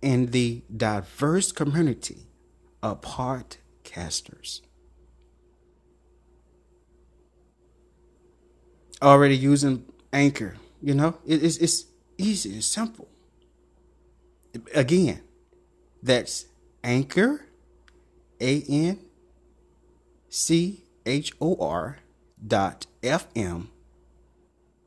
in 0.00 0.26
the 0.26 0.62
diverse 0.74 1.50
community 1.50 2.28
of 2.80 3.00
podcasters. 3.00 4.60
Already 9.02 9.36
using 9.36 9.84
Anchor, 10.12 10.54
you 10.80 10.94
know, 10.94 11.18
it, 11.26 11.42
it's, 11.42 11.56
it's 11.56 11.86
easy, 12.16 12.58
it's 12.58 12.66
simple. 12.66 13.08
Again, 14.72 15.22
that's 16.00 16.46
Anchor, 16.84 17.46
A 18.40 18.62
N 18.62 19.00
C 20.28 20.84
H 21.04 21.32
O 21.40 21.56
R 21.60 21.98
dot 22.46 22.86
F 23.02 23.26
M 23.34 23.70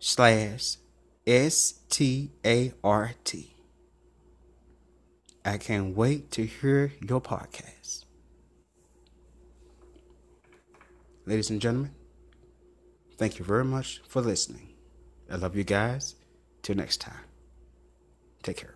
slash 0.03 0.75
S 1.25 1.79
T 1.89 2.31
A 2.45 2.73
R 2.83 3.11
T. 3.23 3.55
I 5.45 5.57
can't 5.57 5.95
wait 5.95 6.29
to 6.31 6.45
hear 6.45 6.91
your 7.01 7.21
podcast. 7.21 8.05
Ladies 11.25 11.49
and 11.49 11.61
gentlemen, 11.61 11.91
thank 13.17 13.39
you 13.39 13.45
very 13.45 13.63
much 13.63 14.01
for 14.07 14.21
listening. 14.21 14.73
I 15.31 15.37
love 15.37 15.55
you 15.55 15.63
guys. 15.63 16.15
Till 16.61 16.75
next 16.75 16.97
time. 16.97 17.25
Take 18.41 18.57
care. 18.57 18.72